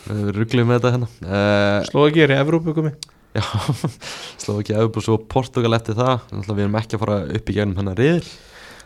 [0.02, 1.08] við rugglum með þetta hérna.
[1.22, 2.92] Uh, Slóaki er í Evrópu komi
[3.32, 3.42] Já,
[4.42, 6.24] Slóvaki og svo Portugal eftir það.
[6.32, 8.32] Náttúrulega við erum ekki að fara upp í gegnum hennar riðil.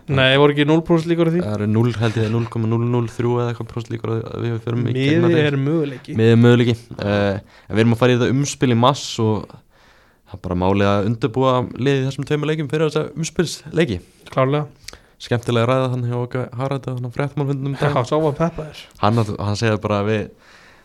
[0.07, 1.41] Nei, voru ekki 0% líkur á því?
[1.43, 5.25] Það eru 0 held ég 0,003 eða eitthvað próst líkur að við förum í gegnum
[5.27, 5.47] Miði riðil.
[5.49, 6.15] er möguleiki.
[6.21, 6.77] Miði möguleiki.
[6.95, 7.41] Uh,
[7.73, 11.09] við erum að fara í þetta umspil í mass og það er bara málið að
[11.11, 13.99] undirbúa liðið þessum tveimur leikjum fyrir þessa umspilsleiki.
[14.31, 14.95] Klárlega,
[15.27, 18.87] skemmtilega ræða hann hjá okkar Harald og hann fréttmálfundum já, sá var peppaður.
[19.03, 20.25] Hann, hann segja bara að við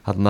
[0.08, 0.30] hann,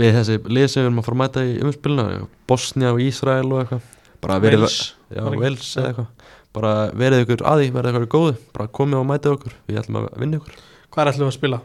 [0.00, 3.46] við þessi lið sem við erum að fara að mæta í umspilinu Bosnia og Ísrael
[3.52, 3.90] og eitthvað.
[4.24, 4.78] Bara verið, Wales.
[5.12, 6.30] Já, Wales eða eitthvað.
[6.54, 8.36] Bara verið ykkur aði, verið ykkur góðu.
[8.54, 10.58] Bara komið og mætið okkur, við ætlum að vinna ykkur.
[10.94, 11.60] Hvað er ætlum að spila?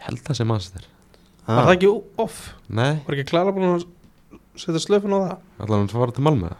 [0.00, 0.88] ég held það sem maður þér
[1.50, 1.56] Ah.
[1.56, 1.88] Var það ekki
[2.22, 2.34] off?
[2.68, 3.86] nei, Var ekki klara búin að
[4.60, 5.38] setja slöfun á það?
[5.64, 6.50] ætlum að fara til Malmö?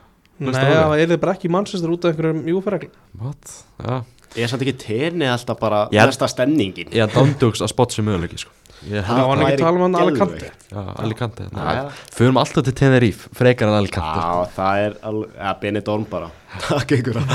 [0.40, 2.88] Nei, það er bara ekki í Manchester út af einhverjum júferregl
[3.20, 4.00] what, já.
[4.40, 8.50] Er samt ekki tenni alltaf bara besta stemmingin ég dándjóks að spot sem möguleiki sko.
[8.80, 11.48] Það var hann ekki að tala um hann Alicante.
[11.52, 11.90] Já.
[12.16, 14.22] förum alltaf til Tenerife, frekar en Alicante.
[14.24, 16.30] Já, það er alveg, Benidorm bara.
[16.64, 17.28] Takk ykkur að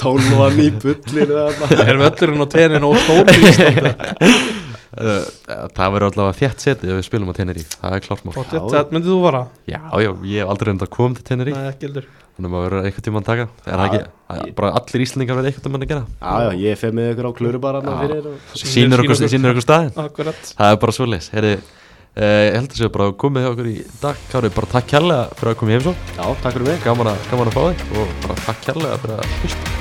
[0.00, 1.70] Tólvan í bullinu þarna.
[1.90, 3.36] Er völlurinn á teninu og stóri
[4.90, 5.22] Uh,
[5.70, 8.32] það verður allavega þjætt setið ef við spilum á Tenerife, það er klart mál.
[8.34, 9.42] Þetta myndið þú fara?
[9.70, 11.60] Já, já, ég hef aldrei reynd að koma til Tenerife.
[11.62, 12.08] Nei, ekki heldur
[12.40, 13.44] Þannig að maður verður einhvern tíma að taka.
[13.68, 13.98] Er það ekki,
[14.32, 16.04] að bara allir Íslandingar verður einhvern tíma að gera?
[16.22, 17.90] Já, já, ég fer með ykkur á kluru bara Já.
[18.00, 18.38] fyrir og...
[18.62, 19.92] Sýnir- okkur, okkur- staðinn.
[20.00, 20.40] Akkurat.
[20.56, 21.28] Það er bara svoleiðis.
[21.34, 24.24] Heyri, uh, Ég held að séu bara komið hjá okkur í dag.
[24.32, 26.80] Kári, bara takk kærlega fyrir að koma í heimsó Já, takk fyrir mig.
[26.88, 29.79] Gaman að, gaman að fá þig Og bara takk kærlega fyrir að hlusta